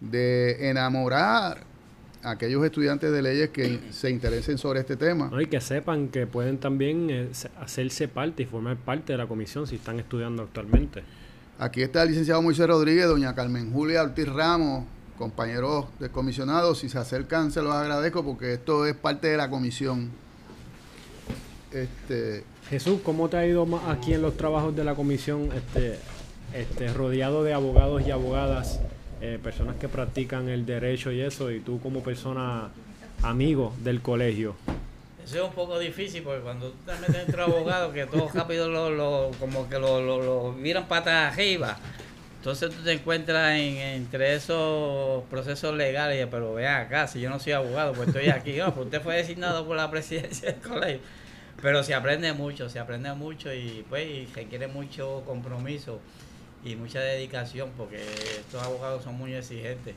[0.00, 1.64] de enamorar
[2.22, 5.28] a aquellos estudiantes de leyes que se interesen sobre este tema.
[5.30, 9.18] No, y que sepan que pueden también eh, se- hacerse parte y formar parte de
[9.18, 11.02] la comisión si están estudiando actualmente.
[11.58, 14.84] Aquí está el licenciado Moisés Rodríguez, doña Carmen Julia Ortiz Ramos,
[15.16, 19.48] compañeros de comisionados, si se acercan se los agradezco porque esto es parte de la
[19.48, 20.10] comisión.
[21.72, 25.98] Este, Jesús, ¿cómo te ha ido aquí en los trabajos de la comisión, este,
[26.54, 28.80] este, rodeado de abogados y abogadas,
[29.20, 32.68] eh, personas que practican el derecho y eso, y tú como persona
[33.22, 34.54] amigo del colegio?
[35.24, 38.68] Eso es un poco difícil porque cuando tú te metes entre abogados que todos rápido
[38.68, 41.76] lo, lo- como que lo, lo, lo miran patas arriba.
[42.38, 47.40] Entonces tú te encuentras en, entre esos procesos legales, pero vean acá, si yo no
[47.40, 48.52] soy abogado, pues estoy aquí.
[48.58, 51.00] No, pues usted fue designado por la presidencia del colegio.
[51.62, 56.00] Pero se aprende mucho, se aprende mucho y pues y requiere mucho compromiso
[56.64, 58.02] y mucha dedicación porque
[58.38, 59.94] estos abogados son muy exigentes.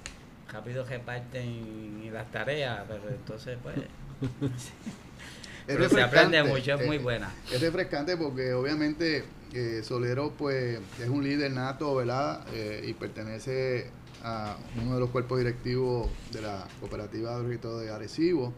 [0.52, 3.76] Rápido reparten las tareas, pero entonces pues...
[5.68, 7.32] Pero se aprende mucho, es muy eh, buena.
[7.52, 12.44] Es refrescante porque obviamente eh, Solero pues es un líder nato, ¿verdad?
[12.54, 13.92] Eh, y pertenece
[14.24, 18.54] a uno de los cuerpos directivos de la cooperativa de de Arecibo.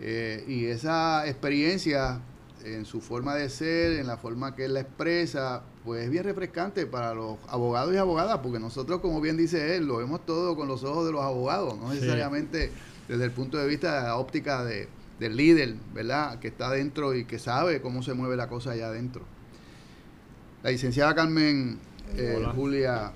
[0.00, 2.20] Eh, y esa experiencia
[2.64, 6.24] en su forma de ser, en la forma que él la expresa, pues es bien
[6.24, 10.56] refrescante para los abogados y abogadas, porque nosotros, como bien dice él, lo vemos todo
[10.56, 11.96] con los ojos de los abogados, no Sí.
[11.96, 12.72] necesariamente
[13.08, 14.88] desde el punto de vista de la óptica de,
[15.20, 16.40] del líder, ¿verdad?
[16.40, 19.22] Que está dentro y que sabe cómo se mueve la cosa allá adentro.
[20.64, 21.78] La licenciada Carmen
[22.16, 22.44] eh.
[22.54, 23.12] Julia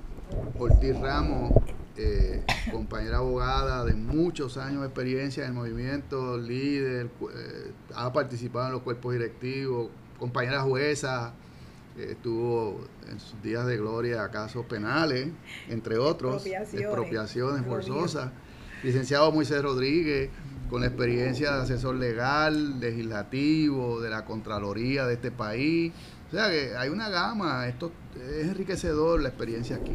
[0.59, 1.53] Ortiz Ramos,
[2.03, 8.69] eh, compañera abogada de muchos años de experiencia en el movimiento, líder, eh, ha participado
[8.69, 11.35] en los cuerpos directivos, compañera jueza,
[11.99, 15.29] eh, estuvo en sus días de gloria casos penales,
[15.69, 17.67] entre otros, Expropiaciones.
[17.67, 18.31] forzosas.
[18.83, 20.31] Licenciado Moisés Rodríguez,
[20.71, 25.93] con la experiencia de asesor legal, legislativo, de la Contraloría de este país.
[26.29, 29.95] O sea que hay una gama, esto es enriquecedor la experiencia aquí.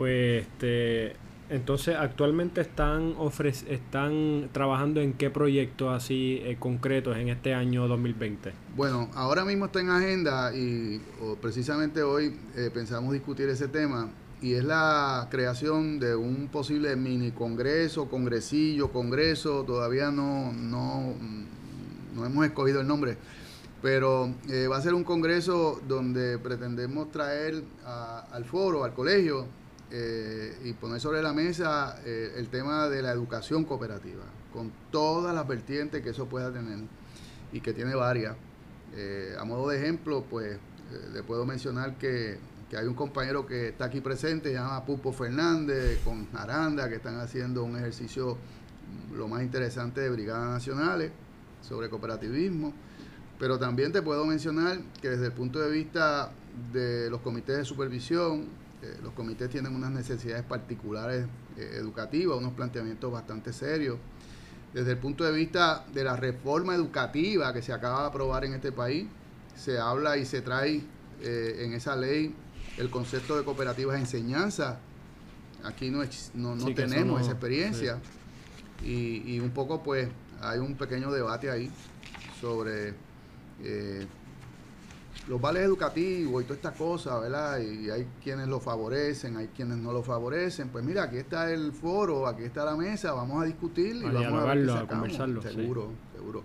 [0.00, 1.14] Pues, este,
[1.50, 7.86] entonces, actualmente están ofrec- están trabajando en qué proyectos así eh, concretos en este año
[7.86, 8.50] 2020.
[8.74, 11.02] Bueno, ahora mismo está en agenda y
[11.42, 14.08] precisamente hoy eh, pensamos discutir ese tema
[14.40, 21.12] y es la creación de un posible mini congreso, congresillo, congreso, todavía no, no,
[22.14, 23.18] no hemos escogido el nombre,
[23.82, 27.62] pero eh, va a ser un congreso donde pretendemos traer
[28.32, 29.59] al foro, al colegio,
[29.90, 35.34] eh, y poner sobre la mesa eh, el tema de la educación cooperativa, con todas
[35.34, 36.78] las vertientes que eso pueda tener
[37.52, 38.36] y que tiene varias.
[38.94, 40.58] Eh, a modo de ejemplo, pues eh,
[41.12, 45.12] le puedo mencionar que, que hay un compañero que está aquí presente, se llama Pupo
[45.12, 48.36] Fernández, con Aranda, que están haciendo un ejercicio
[49.10, 51.12] mm, lo más interesante de brigadas nacionales
[51.62, 52.72] sobre cooperativismo.
[53.38, 56.32] Pero también te puedo mencionar que desde el punto de vista
[56.72, 58.48] de los comités de supervisión,
[58.82, 63.98] eh, los comités tienen unas necesidades particulares eh, educativas, unos planteamientos bastante serios
[64.72, 68.54] desde el punto de vista de la reforma educativa que se acaba de aprobar en
[68.54, 69.06] este país,
[69.56, 70.80] se habla y se trae
[71.20, 72.34] eh, en esa ley
[72.76, 74.78] el concepto de cooperativas de enseñanza.
[75.64, 77.98] Aquí no, no, no Sí, tenemos no- esa experiencia.
[78.84, 80.08] Y, y un poco pues
[80.40, 81.70] hay un pequeño debate ahí
[82.40, 82.94] sobre
[83.62, 84.06] eh,
[85.28, 87.58] los vales educativos y toda esta cosa, ¿verdad?
[87.60, 90.68] Y hay quienes lo favorecen, hay quienes no lo favorecen.
[90.68, 94.10] Pues mira, aquí está el foro, aquí está la mesa, vamos a discutir y A
[94.10, 95.48] vamos a ver qué a conversarlo, sí.
[95.48, 96.42] Seguro, seguro.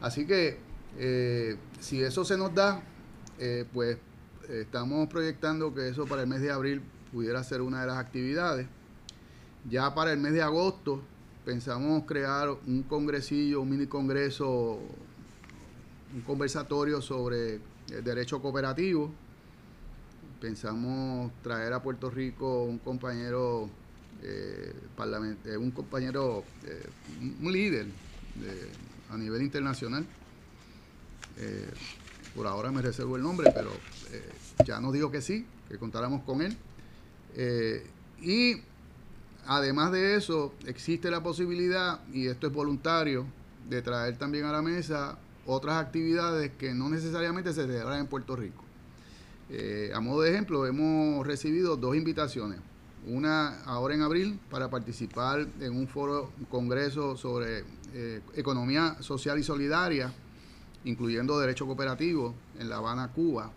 [0.00, 0.58] Así que
[0.98, 2.82] eh, si eso se nos da,
[3.38, 3.98] eh, pues
[4.48, 8.66] estamos proyectando que eso para el mes de abril pudiera ser una de las actividades.
[9.70, 11.00] Ya para el mes de agosto
[11.44, 14.80] pensamos crear un congresillo, un mini congreso,
[16.14, 19.10] un conversatorio sobre el derecho cooperativo.
[20.40, 23.68] Pensamos traer a Puerto Rico un compañero,
[24.22, 24.74] eh,
[25.44, 26.86] eh, un compañero, eh,
[27.40, 28.68] un- líder de-
[29.10, 30.04] a nivel internacional.
[31.38, 31.70] Eh,
[32.34, 33.70] por ahora me reservo el nombre, pero
[34.10, 34.30] eh,
[34.66, 36.56] ya nos dijo que sí, que contáramos con él.
[37.34, 37.86] Eh,
[38.20, 38.56] y
[39.46, 43.26] además de eso, existe la posibilidad, y esto es voluntario,
[43.68, 48.36] de traer también a la mesa otras actividades que no necesariamente se celebran en Puerto
[48.36, 48.62] Rico.
[49.50, 52.58] Eh, a modo de ejemplo, hemos recibido dos invitaciones
[53.06, 59.38] una ahora en abril para participar en un foro, un congreso sobre eh, economía social
[59.38, 60.12] y solidaria,
[60.84, 63.50] incluyendo derecho cooperativo en La Habana, Cuba,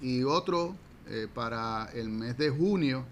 [0.00, 0.74] y otro
[1.08, 3.04] eh, para el mes de junio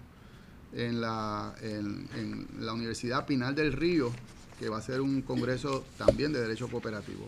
[0.73, 4.11] en la, en, en la Universidad Pinal del Río,
[4.59, 7.27] que va a ser un congreso también de derecho cooperativo.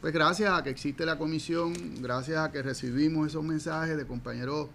[0.00, 4.68] Pues gracias a que existe la comisión, gracias a que recibimos esos mensajes de compañeros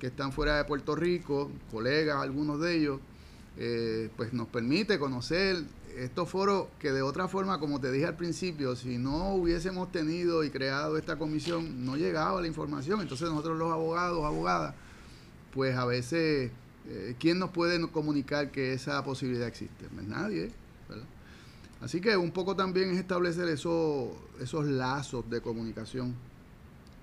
[0.00, 2.98] que están fuera de Puerto Rico, colegas, algunos de ellos,
[3.56, 5.62] eh, pues nos permite conocer
[5.96, 10.42] estos foros que de otra forma, como te dije al principio, si no hubiésemos tenido
[10.42, 13.00] y creado esta comisión, no llegaba la información.
[13.02, 14.74] Entonces nosotros los abogados, abogadas,
[15.54, 16.50] pues a veces,
[16.88, 19.86] eh, ¿quién nos puede comunicar que esa posibilidad existe?
[19.94, 20.50] Pues nadie.
[21.82, 26.14] Así que un poco también es establecer esos, esos lazos de comunicación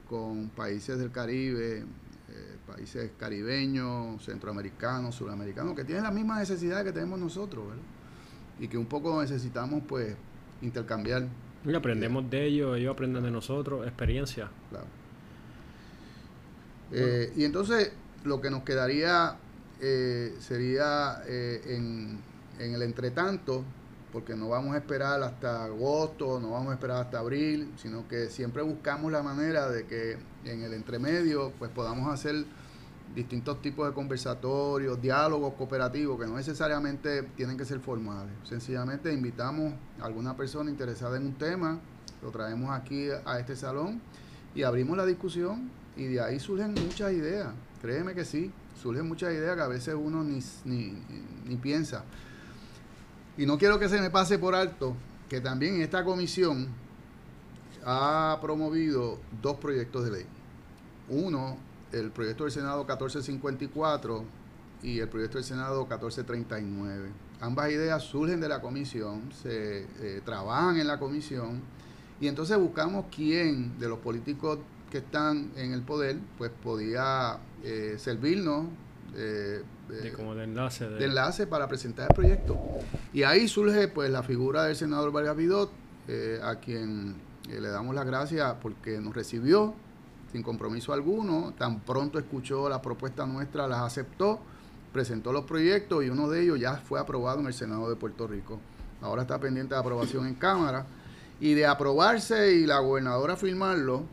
[0.07, 6.93] con países del Caribe, eh, países caribeños, centroamericanos, suramericanos, que tienen la misma necesidad que
[6.93, 7.83] tenemos nosotros, ¿verdad?
[8.57, 10.15] Y que un poco necesitamos, pues,
[10.61, 11.27] intercambiar.
[11.65, 14.49] Y aprendemos de ellos, ellos aprenden de nosotros, experiencia.
[14.69, 14.85] Claro.
[16.93, 17.91] Eh, y entonces,
[18.23, 19.37] lo que nos quedaría
[19.81, 22.17] eh, sería en,
[22.59, 23.65] en el entretanto,
[24.11, 28.29] porque no vamos a esperar hasta agosto, no vamos a esperar hasta abril, sino que
[28.29, 32.45] siempre buscamos la manera de que en el entremedio pues podamos hacer
[33.13, 38.33] distintos tipos de conversatorios, diálogos cooperativos que no necesariamente tienen que ser formales.
[38.43, 41.79] Sencillamente invitamos a alguna persona interesada en un tema,
[42.21, 44.01] lo traemos aquí a este salón
[44.55, 47.47] y abrimos la discusión y de ahí surgen muchas ideas.
[47.81, 51.01] Créeme que sí, surgen muchas ideas que a veces uno ni, ni,
[51.45, 52.03] ni piensa.
[53.39, 54.97] Y no quiero que se me pase por alto
[55.29, 56.67] que también esta comisión
[57.85, 60.25] ha promovido dos proyectos de ley.
[61.07, 61.55] Uno,
[61.93, 64.25] el proyecto del Senado 1454
[64.83, 67.11] y el proyecto del Senado 1439.
[67.39, 71.61] Ambas ideas surgen de la comisión, se eh, trabajan en la comisión
[72.19, 74.59] y entonces buscamos quién de los políticos
[74.91, 78.65] que están en el poder pues podía eh, servirnos
[79.15, 80.87] eh, de, como de enlace.
[80.87, 80.95] De...
[80.95, 81.05] de...
[81.05, 82.57] enlace para presentar el proyecto.
[83.13, 85.71] Y ahí surge pues la figura del senador Vargas Vidot,
[86.07, 87.15] eh, a quien
[87.49, 89.73] eh, le damos las gracias porque nos recibió
[90.31, 94.39] sin compromiso alguno, tan pronto escuchó la propuesta nuestra, las aceptó,
[94.93, 98.27] presentó los proyectos y uno de ellos ya fue aprobado en el Senado de Puerto
[98.27, 98.59] Rico.
[99.01, 100.85] Ahora está pendiente de aprobación en Cámara.
[101.41, 104.03] Y de aprobarse y la gobernadora firmarlo,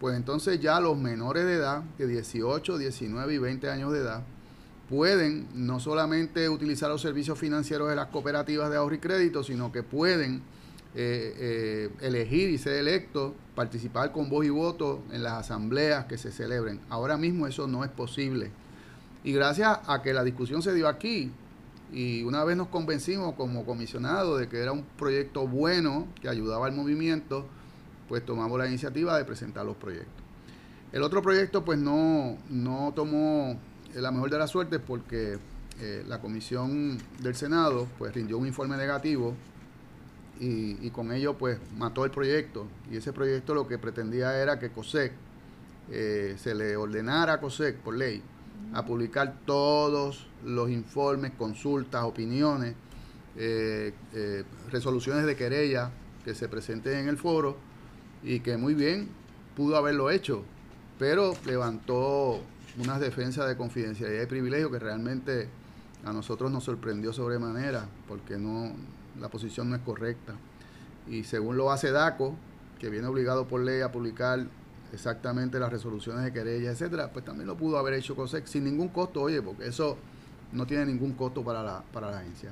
[0.00, 4.22] pues entonces ya los menores de edad, de 18, 19 y 20 años de edad,
[4.90, 9.70] pueden no solamente utilizar los servicios financieros de las cooperativas de ahorro y crédito, sino
[9.70, 10.42] que pueden
[10.96, 16.18] eh, eh, elegir y ser electos, participar con voz y voto en las asambleas que
[16.18, 16.80] se celebren.
[16.88, 18.50] Ahora mismo eso no es posible.
[19.22, 21.30] Y gracias a que la discusión se dio aquí,
[21.92, 26.66] y una vez nos convencimos como comisionado de que era un proyecto bueno que ayudaba
[26.66, 27.46] al movimiento,
[28.08, 30.24] pues tomamos la iniciativa de presentar los proyectos.
[30.92, 33.56] El otro proyecto pues no, no tomó
[33.94, 35.38] la mejor de las suertes porque
[35.80, 39.34] eh, la comisión del Senado pues rindió un informe negativo
[40.38, 42.66] y, con ello pues mató el proyecto.
[42.90, 45.12] Y ese proyecto lo que pretendía era que COSEC
[45.90, 48.22] eh, se le ordenara a COSEC por ley
[48.72, 52.74] a publicar todos los informes, consultas, opiniones,
[53.36, 53.92] eh,
[54.70, 55.90] resoluciones de querella
[56.24, 57.56] que se presenten en el foro
[58.22, 59.08] y que muy bien
[59.56, 60.42] pudo haberlo hecho,
[60.98, 62.40] pero levantó
[62.78, 65.48] unas defensas de confidencialidad y privilegio que realmente
[66.04, 68.72] a nosotros nos sorprendió sobremanera porque no
[69.20, 70.34] la posición no es correcta.
[71.08, 72.34] Y según lo hace DACO,
[72.78, 74.46] que viene obligado por ley a publicar
[74.92, 78.88] exactamente las resoluciones de querella, etcétera, pues también lo pudo haber hecho COSEC sin ningún
[78.88, 79.98] costo, oye, porque eso
[80.52, 82.50] no tiene ningún costo para la, para la agencia.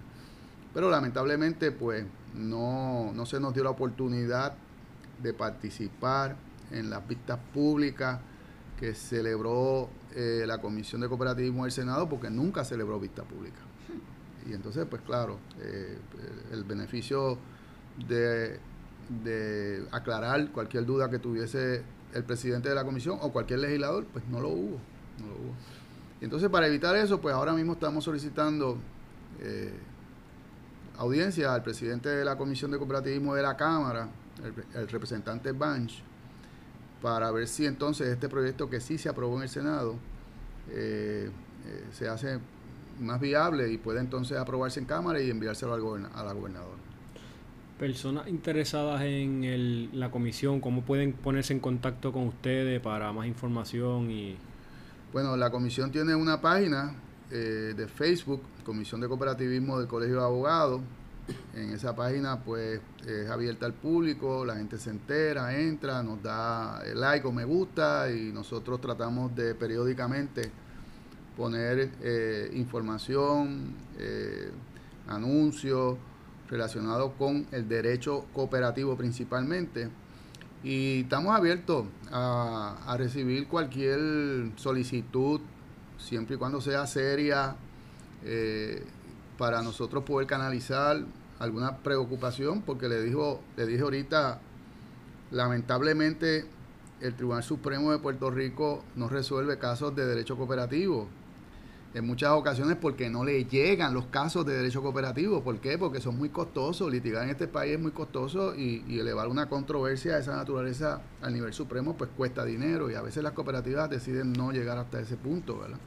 [0.74, 2.04] Pero lamentablemente, pues
[2.34, 4.54] no, no se nos dio la oportunidad
[5.22, 6.36] de participar
[6.70, 8.20] en las vistas públicas
[8.78, 13.60] que celebró eh, la Comisión de Cooperativismo del Senado porque nunca celebró vista pública.
[14.48, 15.98] Y entonces, pues claro, eh,
[16.52, 17.38] el beneficio
[18.06, 18.60] de,
[19.90, 21.82] aclarar cualquier duda que tuviese
[22.14, 24.78] el presidente de la comisión o cualquier legislador, pues no lo hubo.
[25.18, 25.54] No lo hubo.
[26.20, 28.78] Y entonces, para evitar eso, pues ahora mismo estamos solicitando
[29.40, 29.74] eh,
[30.98, 34.08] audiencia al presidente de la Comisión de Cooperativismo de la Cámara,
[34.74, 36.02] el representante Banch,
[37.02, 39.96] para ver si entonces este proyecto que sí se aprobó en el Senado
[40.70, 41.30] eh,
[41.66, 42.38] eh, se hace
[43.00, 46.76] más viable y puede entonces aprobarse en Cámara y enviárselo al goberna a la gobernadora.
[47.78, 53.26] Personas interesadas en el, la comisión, ¿cómo pueden ponerse en contacto con ustedes para más
[53.26, 54.10] información?
[54.10, 54.36] y
[55.12, 56.94] Bueno, la comisión tiene una página
[57.30, 60.80] eh, de Facebook, Comisión de Cooperativismo del Colegio de Abogados.
[61.54, 66.82] En esa página pues es abierta al público, la gente se entera, entra, nos da
[66.94, 70.50] like o me gusta y nosotros tratamos de periódicamente
[71.36, 74.50] poner eh, información, eh,
[75.06, 75.96] anuncios
[76.48, 79.88] relacionados con el derecho cooperativo principalmente.
[80.64, 85.40] Y estamos abiertos a, a recibir cualquier solicitud,
[85.98, 87.54] siempre y cuando sea seria,
[88.24, 88.84] eh,
[89.36, 91.04] para nosotros poder canalizar
[91.38, 94.40] alguna preocupación, porque le dijo, le dije ahorita,
[95.30, 96.46] lamentablemente
[97.00, 101.08] el Tribunal Supremo de Puerto Rico no resuelve casos de derecho cooperativo
[101.94, 105.42] en muchas ocasiones porque no le llegan los casos de derecho cooperativo.
[105.42, 105.78] ¿Por qué?
[105.78, 106.90] Porque son muy costosos.
[106.90, 111.32] Litigar en este país es muy costoso y, elevar una controversia de esa naturaleza al
[111.32, 115.16] nivel supremo pues cuesta dinero y a veces las cooperativas deciden no llegar hasta ese
[115.16, 115.78] punto, ¿verdad?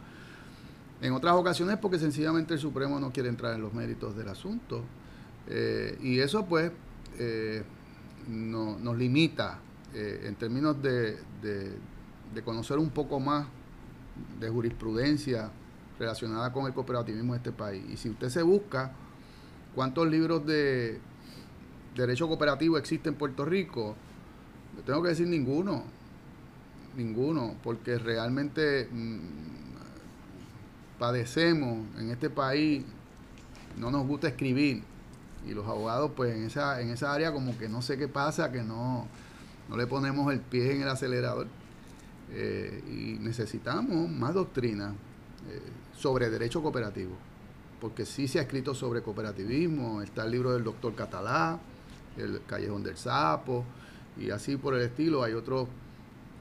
[1.02, 4.84] En otras ocasiones porque sencillamente el Supremo no quiere entrar en los méritos del asunto.
[5.48, 6.72] Eh, y eso pues
[7.18, 7.64] eh,
[8.28, 9.60] no, nos limita
[9.94, 13.48] eh, en términos de, de conocer un poco más
[14.39, 15.52] de jurisprudencia
[16.00, 17.84] relacionada con el cooperativismo de este país.
[17.89, 18.92] Y si usted se busca
[19.76, 21.00] cuántos libros de
[21.96, 23.96] derecho cooperativo existen en Puerto Rico,
[24.76, 25.84] le tengo que decir ninguno,
[26.96, 29.20] ninguno, porque realmente mm,
[30.98, 32.84] padecemos en este país,
[33.78, 34.84] no nos gusta escribir
[35.48, 38.52] y los abogados pues en esa, en esa área como que no sé qué pasa,
[38.52, 39.08] que no,
[39.70, 41.48] no le ponemos el pie en el acelerador.
[42.34, 44.94] Eh, y necesitamos más doctrina.
[45.50, 45.60] Eh,
[46.02, 47.12] sobre derecho cooperativo,
[47.80, 51.60] porque sí se ha escrito sobre cooperativismo, está el libro del doctor Catalá,
[52.18, 53.64] el Callejón del Sapo,
[54.18, 55.68] y así por el estilo, hay otros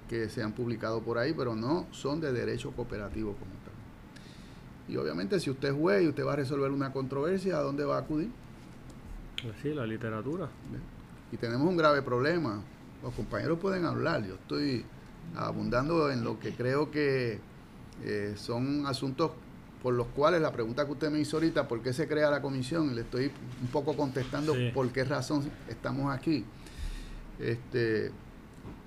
[0.09, 4.94] que se han publicado por ahí, pero no son de derecho cooperativo como tal.
[4.94, 7.84] Y obviamente si usted es juez y usted va a resolver una controversia, ¿a dónde
[7.84, 8.30] va a acudir?
[9.43, 10.49] Pues sí, la literatura.
[11.32, 12.62] Y tenemos un grave problema.
[13.03, 14.84] Los compañeros pueden hablar, yo estoy
[15.36, 17.38] abundando en lo que creo que
[18.03, 19.32] eh, son asuntos
[19.82, 22.43] por los cuales la pregunta que usted me hizo ahorita, ¿por qué se crea la
[22.43, 22.91] comisión?
[22.91, 23.32] Y le estoy
[23.62, 26.45] un poco contestando por qué razón estamos aquí.
[27.38, 28.11] Este,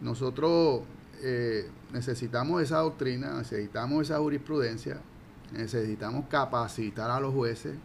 [0.01, 0.81] nosotros
[1.23, 4.99] eh, necesitamos esa doctrina, necesitamos esa jurisprudencia,
[5.51, 7.75] necesitamos capacitar a los jueces.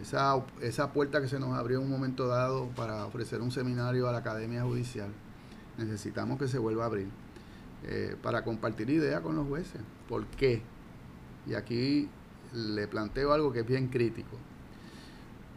[0.00, 4.08] Esa, esa puerta que se nos abrió en un momento dado para ofrecer un seminario
[4.08, 5.10] a la Academia Judicial,
[5.76, 7.08] necesitamos que se vuelva a abrir
[7.84, 9.80] eh, para compartir ideas con los jueces.
[10.08, 10.62] ¿Por qué?
[11.46, 12.08] Y aquí
[12.52, 14.36] le planteo algo que es bien crítico.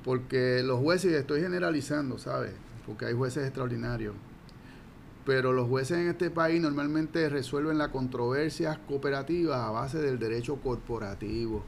[0.04, 2.54] Porque los jueces, estoy generalizando, ¿sabes?
[2.86, 4.16] Porque hay jueces extraordinarios.
[5.26, 10.58] Pero los jueces en este país normalmente resuelven las controversias cooperativas a base del derecho
[10.58, 11.64] corporativo.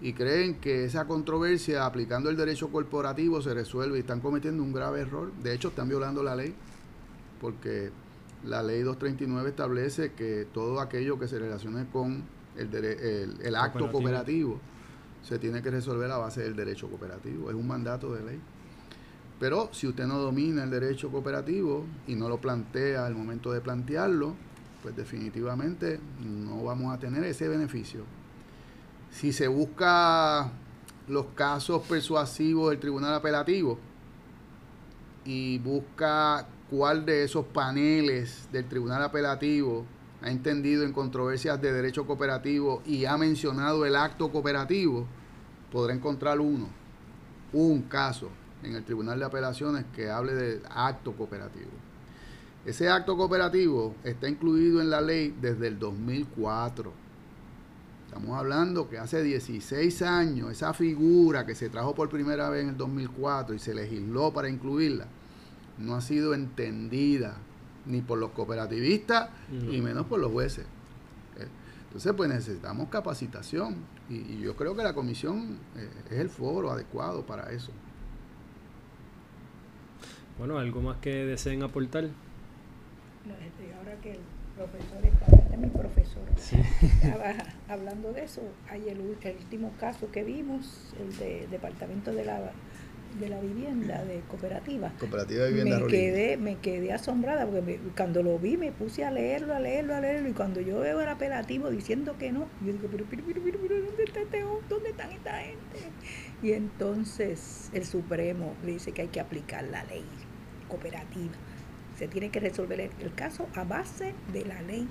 [0.00, 4.72] Y creen que esa controversia aplicando el derecho corporativo se resuelve y están cometiendo un
[4.72, 5.32] grave error.
[5.42, 6.54] De hecho, están violando la ley.
[7.40, 7.90] Porque
[8.44, 12.22] la ley 239 establece que todo aquello que se relacione con
[12.56, 14.60] el, el, acto cooperativo.
[15.22, 17.50] se tiene que resolver a base del derecho cooperativo.
[17.50, 18.40] Es un mandato de ley.
[19.40, 23.60] Pero si usted no domina el derecho cooperativo y no lo plantea al momento de
[23.60, 24.34] plantearlo,
[24.82, 28.02] pues definitivamente no vamos a tener ese beneficio.
[29.10, 30.50] Si se busca
[31.08, 33.78] los casos persuasivos del tribunal apelativo
[35.24, 39.86] y busca cuál de esos paneles del tribunal apelativo
[40.22, 45.06] ha entendido en controversias de derecho cooperativo y ha mencionado el acto cooperativo,
[45.70, 46.68] podrá encontrar uno,
[47.52, 48.28] un caso
[48.62, 51.70] en el Tribunal de Apelaciones que hable de acto cooperativo.
[52.66, 56.92] Ese acto cooperativo está incluido en la ley desde el 2004.
[58.18, 62.70] Estamos hablando que hace 16 años esa figura que se trajo por primera vez en
[62.70, 65.06] el 2004 y se legisló para incluirla,
[65.78, 67.36] no ha sido entendida
[67.86, 69.30] ni por los cooperativistas,
[69.70, 70.64] y menos por los jueces.
[71.38, 71.46] ¿eh?
[71.84, 73.76] Entonces, pues necesitamos capacitación
[74.10, 77.70] y, yo creo que la comisión eh, es el foro adecuado para eso.
[80.40, 82.06] Bueno, ¿algo más que deseen aportar?
[82.06, 84.18] Este, ahora que
[84.58, 87.34] profesor está, este mi profesor, estaba
[87.68, 92.52] hablando de eso, hay el, el último caso que vimos, el de Departamento de la
[93.18, 94.92] de la vivienda de cooperativa.
[94.98, 99.10] Cooperativa de vivienda me quedé, me quedé asombrada porque cuando lo vi me puse a
[99.10, 102.72] leerlo, a leerlo, a leerlo y cuando yo veo el apelativo diciendo que no, yo
[102.72, 105.90] digo, pero, pero, pero, pero, ¿dónde está este ¿Dónde están esta gente?
[106.42, 110.04] Y entonces el Supremo le dice que hay que aplicar la ley
[110.68, 111.32] cooperativa.
[111.98, 114.86] Se tiene que resolver el, caso a base de la ley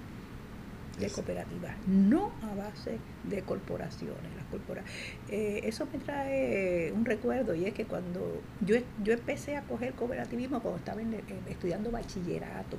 [1.00, 4.36] de cooperativas, no a base de corporaciones.
[4.36, 4.84] Las corpora
[5.30, 9.94] eh, eso me trae un recuerdo y es que cuando yo, yo empecé a coger
[9.94, 11.02] cooperativismo cuando estaba
[11.48, 12.78] estudiando bachillerato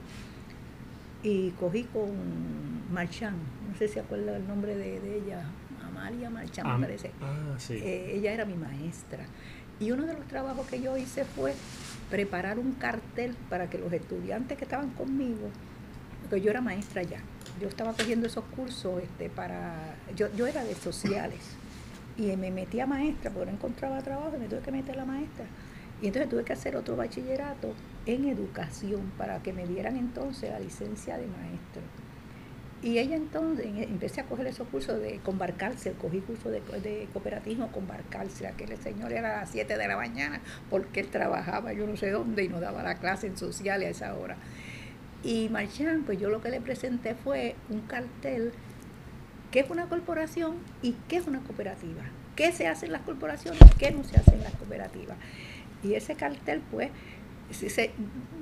[1.22, 3.34] y cogí con Marchán,
[3.70, 5.44] no sé si acuerda el nombre de, ella,
[5.84, 7.10] Amalia Marchán me parece.
[7.20, 7.74] Ah, sí.
[7.74, 9.24] Eh, ella era mi maestra.
[9.80, 11.54] Y uno de los trabajos que yo hice fue
[12.10, 15.50] preparar un cartel para que los estudiantes que estaban conmigo,
[16.22, 17.20] porque yo era maestra ya,
[17.60, 21.40] yo estaba cogiendo esos cursos este, para, yo, yo era de sociales
[22.16, 24.98] y me metí a maestra porque no encontraba trabajo y me tuve que meter a
[24.98, 25.46] la maestra.
[26.00, 27.74] Y entonces tuve que hacer otro bachillerato
[28.06, 31.82] en educación para que me dieran entonces la licencia de maestro.
[32.80, 37.08] Y ella entonces, empecé a coger esos cursos de con Barcárcel, cogí cursos de, de,
[37.12, 41.72] cooperativismo con Barcárcel, aquel señor era a las 7 de la mañana porque él trabajaba
[41.72, 44.36] yo no sé dónde y nos daba la clase en sociales a esa hora.
[45.24, 48.52] Y Marchand, pues yo lo que le presenté fue un cartel,
[49.50, 52.02] qué es una corporación y qué es una cooperativa,
[52.36, 55.16] qué se hace en las corporaciones, qué no se hace en las cooperativas.
[55.82, 56.90] Y ese cartel, pues,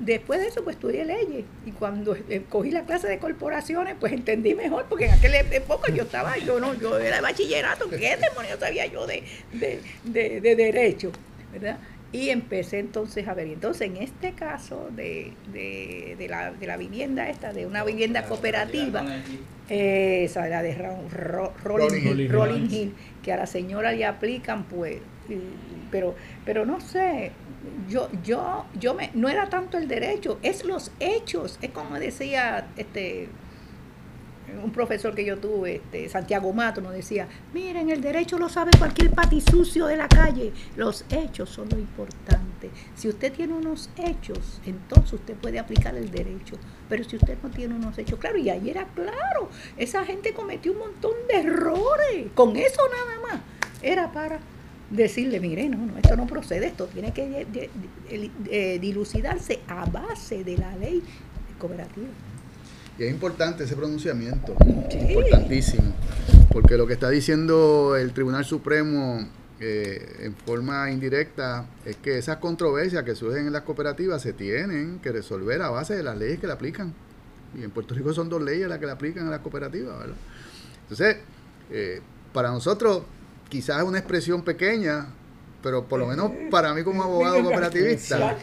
[0.00, 1.44] después de eso, pues estudié leyes.
[1.64, 5.92] Y cuando eh, cogí la clase de corporaciones, pues entendí mejor, porque en aquel época
[5.92, 10.40] yo estaba, yo no, yo era de bachillerato, ¿qué demonios sabía yo de, de, de,
[10.40, 11.12] de derecho?
[11.52, 11.78] ¿Verdad?
[12.12, 17.28] Y empecé entonces a ver, entonces en este caso de, de, la, de la vivienda
[17.28, 19.04] esta, de una vivienda cooperativa,
[19.68, 20.74] esa era de
[21.58, 24.98] Rolling, Hill, que a la señora le aplican pues,
[25.90, 27.32] pero, pero no sé,
[27.88, 32.68] yo, yo, yo me, no era tanto el derecho, es los hechos, es como decía
[32.76, 33.28] este
[34.62, 38.70] un profesor que yo tuve, este, Santiago Mato, nos decía, miren, el derecho lo sabe
[38.78, 42.70] cualquier patisucio de la calle, los hechos son lo importante.
[42.94, 46.56] Si usted tiene unos hechos, entonces usted puede aplicar el derecho,
[46.88, 50.72] pero si usted no tiene unos hechos, claro, y ahí era claro, esa gente cometió
[50.72, 53.40] un montón de errores, con eso nada más,
[53.82, 54.38] era para
[54.90, 57.46] decirle, mire, no, no, esto no procede, esto tiene que
[58.08, 61.02] eh, dilucidarse a base de la ley
[61.58, 62.08] cooperativa.
[62.98, 64.56] Y es importante ese pronunciamiento,
[64.94, 65.92] importantísimo,
[66.50, 69.26] porque lo que está diciendo el Tribunal Supremo
[69.60, 74.98] eh, en forma indirecta es que esas controversias que surgen en las cooperativas se tienen
[75.00, 76.94] que resolver a base de las leyes que le aplican.
[77.58, 80.16] Y en Puerto Rico son dos leyes las que le aplican a las cooperativas, ¿verdad?
[80.82, 81.16] Entonces,
[81.70, 82.00] eh,
[82.32, 83.02] para nosotros
[83.48, 85.06] quizás es una expresión pequeña,
[85.62, 88.36] pero por lo menos para mí como abogado cooperativista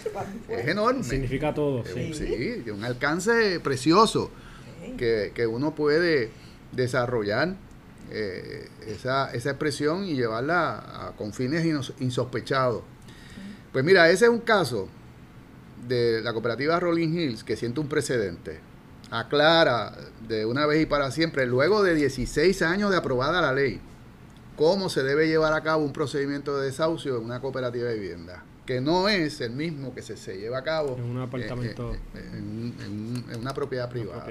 [0.49, 1.03] es enorme.
[1.03, 1.83] Significa todo.
[1.85, 4.31] Sí, sí un alcance precioso
[4.97, 6.29] que, uno puede
[6.71, 7.55] desarrollar
[8.11, 11.65] eh, esa, esa, expresión y llevarla a, con fines
[11.99, 12.83] insospechados.
[13.71, 14.87] Pues mira, ese es un caso
[15.87, 18.59] de la cooperativa Rolling Hills que siente un precedente.
[19.11, 19.95] Aclara
[20.27, 23.79] de una vez y para siempre, luego de 16 años de aprobada la ley,
[24.63, 28.45] cómo se debe llevar a cabo un procedimiento de desahucio en una cooperativa de vivienda,
[28.65, 31.97] que no es el mismo que se, se lleva a cabo en un apartamento, eh,
[32.15, 34.25] eh, en, una propiedad privada.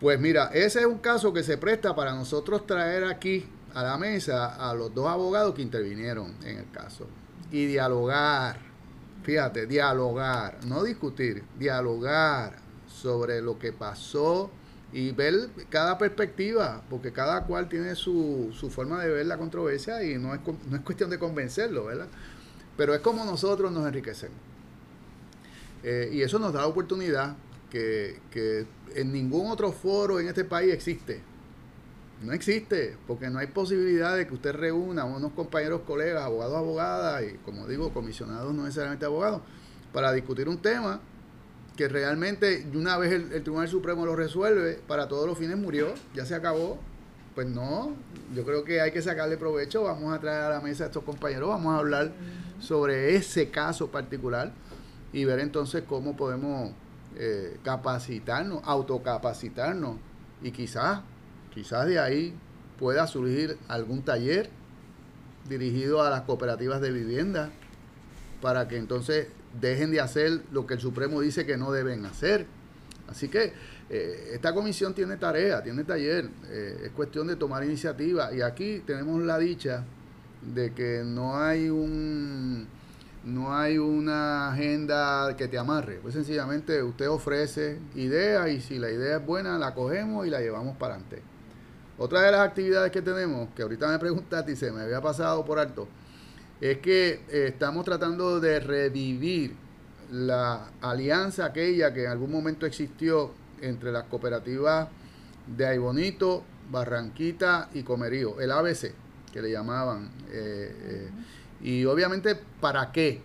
[0.00, 3.96] Pues mira, ese es un caso que se presta para nosotros traer aquí a la
[3.96, 7.06] mesa a los dos abogados que intervinieron en el caso.
[7.52, 8.58] Y dialogar,
[9.22, 12.56] fíjate, dialogar, no discutir, dialogar
[12.88, 14.50] sobre lo que pasó
[14.92, 20.02] y ver cada perspectiva, porque cada cual tiene su, su forma de ver la controversia
[20.02, 22.08] y no es, no es cuestión de convencerlo, ¿verdad?
[22.76, 24.36] Pero es como nosotros nos enriquecemos.
[25.82, 27.36] Eh, y eso nos da la oportunidad
[27.70, 31.22] que, que en ningún otro foro en este país existe.
[32.22, 36.56] No existe, porque no hay posibilidad de que usted reúna a unos compañeros, colegas, abogados,
[36.56, 39.40] abogadas, y como digo, comisionados no necesariamente abogados,
[39.92, 41.00] para discutir un tema
[41.76, 46.24] que realmente una vez el, Tribunal Supremo lo resuelve, para todos los fines murió, ya
[46.24, 46.78] se acabó.
[47.34, 47.94] Pues no,
[48.34, 51.04] yo creo que hay que sacarle provecho, vamos a traer a la mesa a estos
[51.04, 52.12] compañeros, vamos a hablar
[52.58, 54.52] sobre ese caso particular
[55.12, 56.72] y ver entonces cómo podemos
[57.16, 59.96] eh, capacitarnos, autocapacitarnos.
[60.42, 61.00] Y quizás,
[61.54, 62.34] quizás de ahí
[62.78, 64.50] pueda surgir algún taller
[65.48, 67.50] dirigido a las cooperativas de vivienda
[68.40, 69.28] para que entonces
[69.58, 72.46] dejen de hacer lo que el Supremo dice que no deben hacer.
[73.08, 73.52] Así que
[73.88, 78.82] eh, esta comisión tiene tarea, tiene taller, eh, es cuestión de tomar iniciativa y aquí
[78.86, 79.84] tenemos la dicha
[80.42, 82.68] de que no hay un
[83.24, 88.90] no hay una agenda que te amarre, pues sencillamente usted ofrece ideas y si la
[88.90, 91.22] idea es buena la cogemos y la llevamos para adelante.
[91.98, 95.44] Otra de las actividades que tenemos, que ahorita me preguntaste y se me había pasado
[95.44, 95.86] por alto,
[96.60, 99.54] es que eh, estamos tratando de revivir
[100.12, 103.32] la alianza aquella que en algún momento existió
[103.62, 104.88] entre las cooperativas
[105.46, 108.92] de Aybonito, Barranquita y Comerío, el ABC,
[109.32, 110.10] que le llamaban.
[110.30, 111.10] Eh, eh,
[111.62, 113.22] y obviamente, ¿para qué?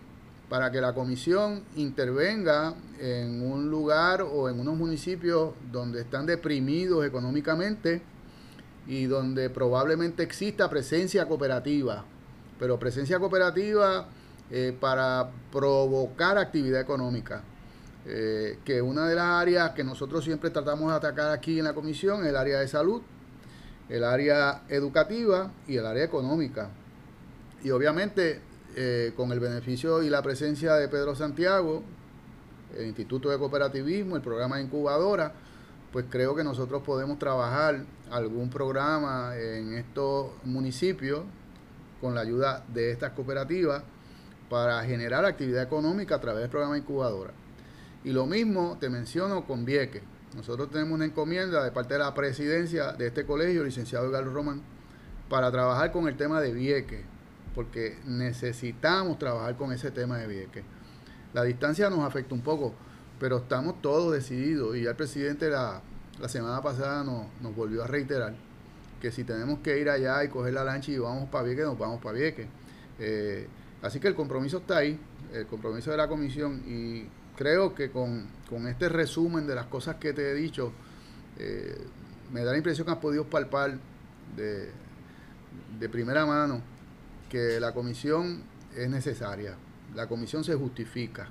[0.48, 7.04] Para que la comisión intervenga en un lugar o en unos municipios donde están deprimidos
[7.04, 8.00] económicamente
[8.86, 12.04] y donde probablemente exista presencia cooperativa,
[12.58, 14.08] pero presencia cooperativa
[14.50, 17.42] eh, para provocar actividad económica.
[18.08, 21.74] Eh, que una de las áreas que nosotros siempre tratamos de atacar aquí en la
[21.74, 23.02] comisión es el área de salud,
[23.88, 26.70] el área educativa y el área económica.
[27.64, 28.40] Y obviamente
[28.76, 31.82] eh, con el beneficio y la presencia de Pedro Santiago,
[32.78, 35.32] el Instituto de Cooperativismo, el programa de incubadora,
[35.92, 41.22] pues creo que nosotros podemos trabajar algún programa en estos municipios
[42.06, 43.82] con la ayuda de estas cooperativas
[44.48, 47.32] para generar actividad económica a través del programa incubadora.
[48.04, 50.04] Y lo mismo te menciono con Vieques.
[50.36, 54.62] Nosotros tenemos una encomienda de parte de la presidencia de este colegio, licenciado Galo Román,
[55.28, 57.04] para trabajar con el tema de Vieques,
[57.56, 60.62] porque necesitamos trabajar con ese tema de Vieques.
[61.34, 62.72] La distancia nos afecta un poco,
[63.18, 65.82] pero estamos todos decididos y ya el presidente la,
[66.28, 68.36] semana pasada nos, volvió a reiterar
[69.06, 71.78] que si tenemos que ir allá y coger la lancha y vamos para Vieques, nos
[71.78, 72.48] vamos para Vieques.
[72.98, 73.46] Eh,
[73.82, 74.98] así que el compromiso está ahí,
[75.32, 77.04] el compromiso de la comisión y
[77.36, 78.26] creo que con,
[78.66, 80.72] este resumen de las cosas que te he dicho,
[81.38, 81.78] eh,
[82.32, 83.78] me da la impresión que has podido palpar
[84.34, 84.70] de,
[85.78, 86.60] de primera mano
[87.30, 88.42] que la comisión
[88.76, 89.54] es necesaria,
[89.94, 91.28] la comisión se justifica.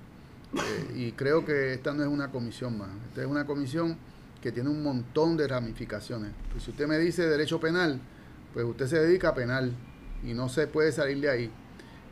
[0.53, 3.97] Eh, y creo que esta no es una comisión más, esta es una comisión
[4.45, 6.31] que tiene un montón de ramificaciones.
[6.51, 7.99] Pues si usted me dice derecho penal,
[8.53, 9.73] pues usted se dedica a penal
[10.23, 11.51] y no se puede salir de ahí.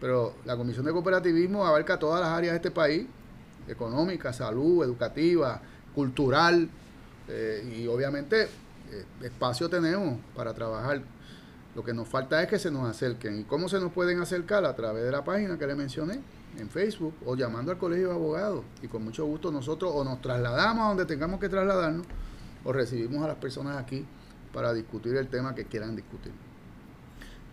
[0.02, 3.06] Pero la Comisión de Cooperativismo abarca todas las áreas de este país
[3.68, 5.62] económica, salud, educativa,
[5.94, 6.68] cultural,
[7.28, 11.04] eh, y obviamente eh, espacio tenemos para trabajar.
[11.76, 13.42] Lo que nos falta es que se nos acerquen.
[13.42, 14.66] ¿Y cómo se nos pueden acercar?
[14.66, 16.20] A través de la página que le mencioné,
[16.58, 18.64] en Facebook, o llamando al Colegio de Abogados.
[18.82, 22.06] Y con mucho gusto nosotros o nos trasladamos a donde tengamos que trasladarnos,
[22.64, 24.06] o recibimos a las personas aquí
[24.54, 26.32] para discutir el tema que quieran discutir.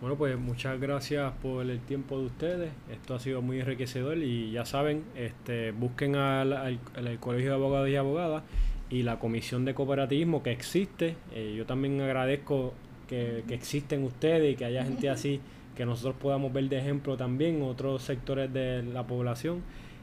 [0.01, 2.73] Bueno, pues muchas gracias por el tiempo de ustedes.
[2.91, 6.81] Esto ha sido muy enriquecedor y ya saben, este, busquen al,
[7.21, 8.43] Colegio de Abogados y Abogadas
[8.89, 11.17] y la Comisión de Cooperativismo que existe.
[11.33, 12.73] Eh, yo también agradezco
[13.09, 15.43] que, que, existen ustedes y que haya gente así
[15.81, 19.63] que nosotros podamos ver de ejemplo también otros sectores de la población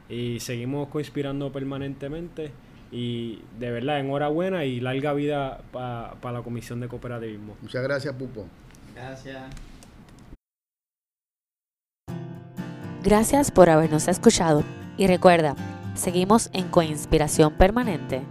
[0.09, 2.51] y seguimos conspirando permanentemente
[2.91, 7.57] y de verdad enhorabuena y larga vida para la Comisión de Cooperativismo.
[7.61, 8.47] Muchas gracias, Pupo.
[8.95, 9.43] Gracias.
[13.03, 14.63] Gracias por habernos escuchado
[14.97, 15.55] y recuerda,
[15.93, 18.23] seguimos en Coinspiración Permanente.